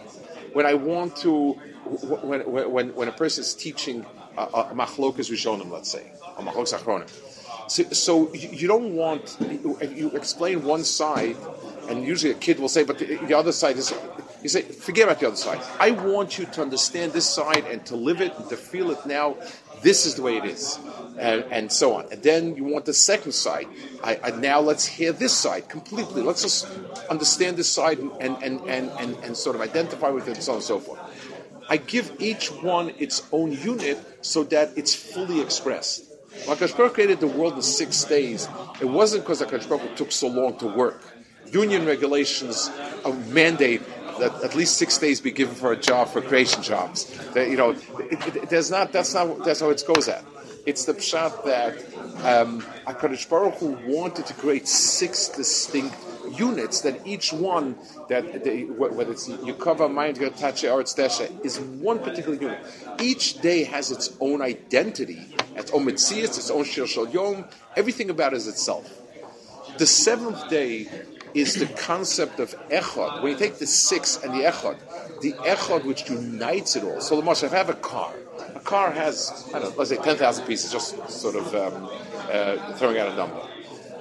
When 0.54 0.66
I 0.66 0.74
want 0.74 1.16
to, 1.18 1.54
when, 1.54 2.42
when, 2.72 2.96
when 2.96 3.08
a 3.08 3.12
person 3.12 3.42
is 3.42 3.54
teaching 3.54 4.06
a 4.38 4.74
machlokas 4.74 5.30
rishonim, 5.30 5.70
let's 5.70 5.92
say, 5.92 6.12
a 6.38 6.42
machlokas 6.42 6.78
achronim. 6.78 7.10
So, 7.70 7.84
so, 7.92 8.34
you 8.34 8.68
don't 8.68 8.96
want 8.96 9.38
you 9.40 10.10
explain 10.12 10.64
one 10.64 10.84
side, 10.84 11.38
and 11.88 12.04
usually 12.04 12.32
a 12.32 12.36
kid 12.36 12.60
will 12.60 12.70
say, 12.70 12.84
but 12.84 12.98
the, 12.98 13.18
the, 13.18 13.38
other 13.38 13.52
side 13.52 13.78
is. 13.78 13.94
You 14.42 14.50
say, 14.50 14.62
forget 14.62 15.04
about 15.04 15.20
the 15.20 15.28
other 15.28 15.36
side. 15.36 15.62
I 15.80 15.92
want 15.92 16.40
you 16.40 16.46
to 16.46 16.62
understand 16.62 17.12
this 17.12 17.30
side 17.30 17.66
and 17.70 17.86
to 17.88 17.96
live 17.96 18.22
it 18.22 18.34
and 18.38 18.50
to 18.50 18.58
feel 18.58 18.90
it 18.90 19.06
now. 19.06 19.36
This 19.82 20.06
is 20.06 20.16
the 20.16 20.22
way 20.22 20.38
it 20.38 20.46
is, 20.46 20.78
and, 21.18 21.46
and 21.52 21.72
so 21.72 21.96
on. 21.96 22.12
And 22.12 22.22
then 22.22 22.56
you 22.56 22.64
want 22.66 22.86
the 22.86 22.94
second 22.94 23.32
side. 23.32 23.68
I, 24.04 24.20
I, 24.24 24.32
now 24.32 24.60
let's 24.60 24.86
hear 24.86 25.12
this 25.12 25.34
side 25.34 25.70
completely. 25.70 26.22
Let's 26.22 26.42
just 26.42 26.68
understand 27.10 27.58
this 27.58 27.70
side 27.70 28.00
and 28.00 28.12
and, 28.20 28.62
and, 28.62 28.90
and, 29.00 29.16
and, 29.24 29.38
sort 29.38 29.56
of 29.56 29.62
identify 29.62 30.10
with 30.10 30.28
it 30.28 30.36
and 30.36 30.44
so 30.44 30.52
on 30.54 30.58
and 30.58 30.66
so 30.66 30.80
forth. 30.80 31.00
I 31.70 31.78
give 31.78 32.12
each 32.20 32.52
one 32.52 32.94
its 32.98 33.28
own 33.32 33.52
unit 33.52 34.00
so 34.22 34.44
that 34.46 34.72
it's 34.76 34.96
fully 34.96 35.40
expressed. 35.40 36.06
When 36.46 36.58
Akash 36.58 36.94
created 36.94 37.20
the 37.20 37.28
world 37.28 37.56
in 37.56 37.62
six 37.62 38.04
days, 38.04 38.48
it 38.82 38.86
wasn't 38.86 39.24
because 39.24 39.42
Akash 39.42 39.96
took 39.96 40.12
so 40.12 40.28
long 40.28 40.58
to 40.60 40.68
work. 40.68 41.02
Union 41.52 41.86
regulations 41.86 42.70
uh, 43.04 43.12
mandate 43.30 43.82
that 44.20 44.44
at 44.44 44.56
least 44.56 44.78
six 44.78 44.98
days 44.98 45.22
be 45.22 45.32
given 45.32 45.56
for 45.56 45.72
a 45.72 45.78
job 45.78 46.10
for 46.10 46.22
creation 46.22 46.62
jobs. 46.62 47.06
That, 47.34 47.50
you 47.50 47.58
know, 47.58 47.72
it, 47.72 48.36
it, 48.36 48.50
there's 48.50 48.72
not. 48.72 48.92
That's 48.92 49.14
not. 49.14 49.44
That's 49.44 49.62
how 49.62 49.70
it 49.70 49.84
goes 49.88 50.08
at. 50.08 50.24
It's 50.66 50.86
the 50.86 50.94
pshat 50.94 51.46
that 51.46 51.78
um, 52.26 52.62
Hakadosh 52.86 53.28
Baruch 53.30 53.62
wanted 53.62 54.26
to 54.28 54.34
create 54.34 54.68
six 54.68 55.30
distinct 55.30 55.96
units 56.38 56.82
that 56.82 57.08
each 57.08 57.34
one 57.34 57.76
that 58.08 58.44
they, 58.44 58.64
whether 58.64 59.12
it's 59.12 59.28
Yukava, 59.28 59.92
Mind, 59.92 60.18
Tache, 60.18 60.72
or 60.72 60.84
Desha 60.84 61.46
is 61.46 61.60
one 61.60 62.00
particular 62.00 62.40
unit. 62.40 62.60
Each 63.00 63.40
day 63.42 63.64
has 63.64 63.90
its 63.90 64.16
own 64.20 64.42
identity, 64.42 65.34
its 65.56 65.72
own 65.72 65.86
mitzias, 65.86 66.38
its 66.38 66.52
own 66.52 66.66
shir 66.66 66.86
shal 66.86 67.08
yom. 67.10 67.46
Everything 67.76 68.10
about 68.10 68.34
it 68.34 68.38
is 68.38 68.48
itself. 68.48 69.02
The 69.78 69.88
seventh 69.88 70.50
day 70.50 70.90
is 71.34 71.56
the 71.56 71.66
concept 71.66 72.40
of 72.40 72.56
echad. 72.70 73.22
When 73.22 73.34
you 73.34 73.38
take 73.38 73.58
the 73.58 73.68
six 73.68 74.22
and 74.24 74.34
the 74.34 74.44
echad, 74.44 74.78
the 75.22 75.34
echad 75.34 75.86
which 75.86 76.10
unites 76.10 76.76
it 76.76 76.84
all. 76.84 77.02
So, 77.02 77.20
the 77.20 77.30
if 77.32 77.54
I 77.54 77.58
have 77.58 77.70
a 77.70 77.74
car, 77.74 78.14
a 78.56 78.60
car 78.60 78.92
has, 78.92 79.50
I 79.54 79.60
don't 79.60 79.72
know, 79.72 79.76
let's 79.78 79.90
say 79.90 79.98
10,000 79.98 80.46
pieces, 80.46 80.72
just 80.72 81.10
sort 81.10 81.36
of 81.36 81.54
um, 81.56 81.90
uh, 82.32 82.74
throwing 82.74 82.98
out 82.98 83.12
a 83.12 83.16
number. 83.16 83.42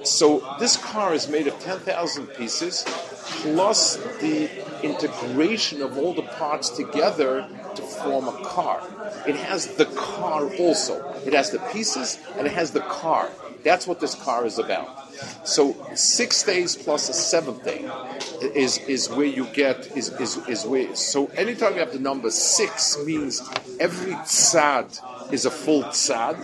So 0.03 0.55
this 0.59 0.77
car 0.77 1.13
is 1.13 1.27
made 1.27 1.47
of 1.47 1.59
10,000 1.59 2.27
pieces, 2.27 2.83
plus 3.41 3.97
the 4.21 4.49
integration 4.81 5.81
of 5.81 5.97
all 5.97 6.13
the 6.13 6.23
parts 6.23 6.69
together 6.69 7.47
to 7.75 7.81
form 7.81 8.27
a 8.27 8.43
car. 8.43 8.81
It 9.27 9.35
has 9.35 9.75
the 9.75 9.85
car 9.85 10.49
also. 10.55 11.21
It 11.25 11.33
has 11.33 11.51
the 11.51 11.59
pieces 11.73 12.17
and 12.37 12.47
it 12.47 12.53
has 12.53 12.71
the 12.71 12.81
car. 12.81 13.29
That's 13.63 13.87
what 13.87 13.99
this 13.99 14.15
car 14.15 14.45
is 14.45 14.57
about. 14.57 14.98
So 15.43 15.75
six 15.95 16.43
days 16.43 16.75
plus 16.75 17.09
a 17.09 17.13
seventh 17.13 17.63
day 17.63 17.89
is, 18.41 18.77
is 18.79 19.09
where 19.09 19.25
you 19.25 19.45
get 19.47 19.97
is, 19.97 20.09
is, 20.19 20.37
is 20.47 20.65
where 20.65 20.95
so 20.95 21.27
anytime 21.27 21.73
you 21.73 21.79
have 21.79 21.93
the 21.93 21.99
number 21.99 22.29
six 22.29 22.97
means 23.05 23.41
every 23.79 24.13
tzad 24.13 25.33
is 25.33 25.45
a 25.45 25.51
full 25.51 25.83
tzad 25.83 26.37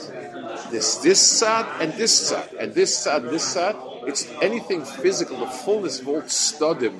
this 0.71 0.97
this 0.97 1.19
sad 1.19 1.81
and 1.81 1.93
this 1.93 2.29
sad 2.29 2.53
and 2.59 2.73
this 2.73 2.97
sad 2.97 3.23
and 3.23 3.31
this 3.31 3.43
sad. 3.43 3.75
It's 4.07 4.27
anything 4.41 4.83
physical. 4.85 5.38
The 5.39 5.47
fullness 5.47 5.99
of 5.99 6.07
all 6.07 6.21
studim 6.23 6.95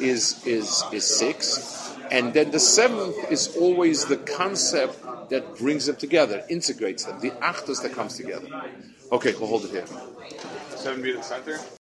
is 0.00 0.44
is 0.46 0.84
is 0.92 1.04
six, 1.04 1.94
and 2.10 2.32
then 2.32 2.50
the 2.50 2.60
seventh 2.60 3.16
is 3.30 3.56
always 3.56 4.06
the 4.06 4.16
concept 4.16 4.98
that 5.30 5.58
brings 5.58 5.86
them 5.86 5.96
together, 5.96 6.42
integrates 6.48 7.04
them, 7.04 7.20
the 7.20 7.32
actus 7.44 7.80
that 7.80 7.92
comes 7.92 8.16
together. 8.16 8.48
Okay, 9.12 9.34
we'll 9.38 9.48
hold 9.48 9.64
it 9.64 9.70
here. 9.70 9.84
Seven 10.80 11.02
meter 11.02 11.22
center. 11.22 11.60